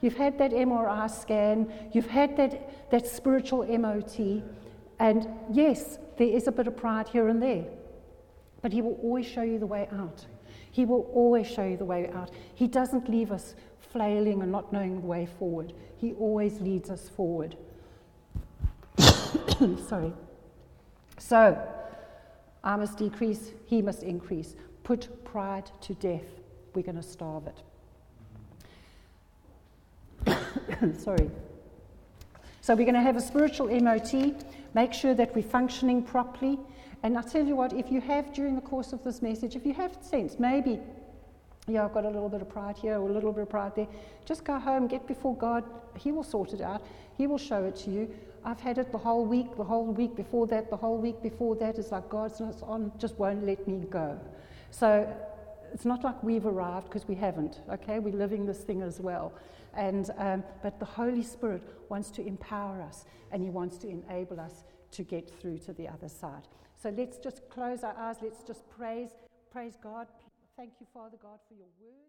you've 0.00 0.16
had 0.16 0.38
that 0.38 0.52
MRI 0.52 1.10
scan, 1.10 1.72
you've 1.92 2.06
had 2.06 2.36
that, 2.36 2.90
that 2.90 3.06
spiritual 3.06 3.66
MOT, 3.66 4.44
and 5.00 5.28
yes, 5.50 5.98
there 6.16 6.28
is 6.28 6.46
a 6.46 6.52
bit 6.52 6.68
of 6.68 6.76
pride 6.76 7.08
here 7.08 7.28
and 7.28 7.42
there. 7.42 7.64
But 8.62 8.72
He 8.72 8.80
will 8.80 8.98
always 9.02 9.26
show 9.26 9.42
you 9.42 9.58
the 9.58 9.66
way 9.66 9.88
out. 9.92 10.24
He 10.78 10.84
will 10.84 11.10
always 11.12 11.48
show 11.48 11.64
you 11.66 11.76
the 11.76 11.84
way 11.84 12.08
out. 12.14 12.30
He 12.54 12.68
doesn't 12.68 13.10
leave 13.10 13.32
us 13.32 13.56
flailing 13.90 14.42
and 14.42 14.52
not 14.52 14.72
knowing 14.72 15.00
the 15.00 15.06
way 15.08 15.26
forward. 15.26 15.72
He 15.96 16.12
always 16.12 16.60
leads 16.60 16.88
us 16.88 17.08
forward. 17.08 17.56
Sorry. 19.88 20.12
So, 21.18 21.60
I 22.62 22.76
must 22.76 22.96
decrease, 22.96 23.50
he 23.66 23.82
must 23.82 24.04
increase. 24.04 24.54
Put 24.84 25.24
pride 25.24 25.68
to 25.80 25.94
death. 25.94 26.22
We're 26.74 26.82
going 26.82 26.94
to 26.94 27.02
starve 27.02 27.48
it. 30.24 30.96
Sorry. 31.00 31.28
So, 32.60 32.76
we're 32.76 32.84
going 32.84 32.94
to 32.94 33.00
have 33.00 33.16
a 33.16 33.20
spiritual 33.20 33.66
MOT, 33.80 34.14
make 34.74 34.92
sure 34.92 35.14
that 35.14 35.34
we're 35.34 35.42
functioning 35.42 36.04
properly. 36.04 36.56
And 37.02 37.16
I 37.16 37.22
tell 37.22 37.44
you 37.44 37.54
what, 37.54 37.72
if 37.72 37.92
you 37.92 38.00
have 38.00 38.32
during 38.32 38.54
the 38.54 38.60
course 38.60 38.92
of 38.92 39.04
this 39.04 39.22
message, 39.22 39.54
if 39.54 39.64
you 39.64 39.72
have 39.74 39.96
sense, 40.00 40.38
maybe, 40.38 40.80
yeah, 41.66 41.84
I've 41.84 41.94
got 41.94 42.04
a 42.04 42.10
little 42.10 42.28
bit 42.28 42.42
of 42.42 42.48
pride 42.48 42.76
here 42.76 42.94
or 42.94 43.08
a 43.08 43.12
little 43.12 43.32
bit 43.32 43.42
of 43.42 43.50
pride 43.50 43.74
there, 43.76 43.86
just 44.24 44.44
go 44.44 44.58
home, 44.58 44.88
get 44.88 45.06
before 45.06 45.36
God. 45.36 45.64
He 45.96 46.10
will 46.10 46.24
sort 46.24 46.52
it 46.52 46.60
out, 46.60 46.82
He 47.16 47.26
will 47.26 47.38
show 47.38 47.64
it 47.64 47.76
to 47.76 47.90
you. 47.90 48.14
I've 48.44 48.60
had 48.60 48.78
it 48.78 48.92
the 48.92 48.98
whole 48.98 49.24
week, 49.24 49.56
the 49.56 49.64
whole 49.64 49.86
week 49.86 50.16
before 50.16 50.46
that, 50.48 50.70
the 50.70 50.76
whole 50.76 50.98
week 50.98 51.22
before 51.22 51.54
that. 51.56 51.78
It's 51.78 51.92
like 51.92 52.08
God's 52.08 52.40
not 52.40 52.62
on, 52.62 52.92
just 52.98 53.18
won't 53.18 53.44
let 53.44 53.66
me 53.66 53.84
go. 53.90 54.18
So 54.70 55.12
it's 55.72 55.84
not 55.84 56.04
like 56.04 56.22
we've 56.22 56.46
arrived 56.46 56.88
because 56.88 57.06
we 57.06 57.14
haven't, 57.14 57.60
okay? 57.70 57.98
We're 57.98 58.14
living 58.14 58.46
this 58.46 58.58
thing 58.58 58.82
as 58.82 59.00
well. 59.00 59.32
And, 59.74 60.10
um, 60.18 60.42
but 60.62 60.78
the 60.78 60.84
Holy 60.84 61.22
Spirit 61.22 61.62
wants 61.88 62.10
to 62.12 62.26
empower 62.26 62.80
us 62.80 63.04
and 63.30 63.42
He 63.42 63.50
wants 63.50 63.76
to 63.78 63.88
enable 63.88 64.40
us 64.40 64.64
to 64.92 65.02
get 65.02 65.30
through 65.40 65.58
to 65.58 65.72
the 65.72 65.88
other 65.88 66.08
side. 66.08 66.48
So 66.80 66.90
let's 66.96 67.18
just 67.18 67.48
close 67.50 67.82
our 67.82 67.96
eyes. 67.98 68.16
Let's 68.22 68.42
just 68.44 68.68
praise, 68.70 69.10
praise 69.50 69.74
God. 69.82 70.06
Thank 70.56 70.74
you, 70.80 70.86
Father 70.94 71.16
God, 71.20 71.38
for 71.48 71.54
your 71.54 71.68
word. 71.80 72.08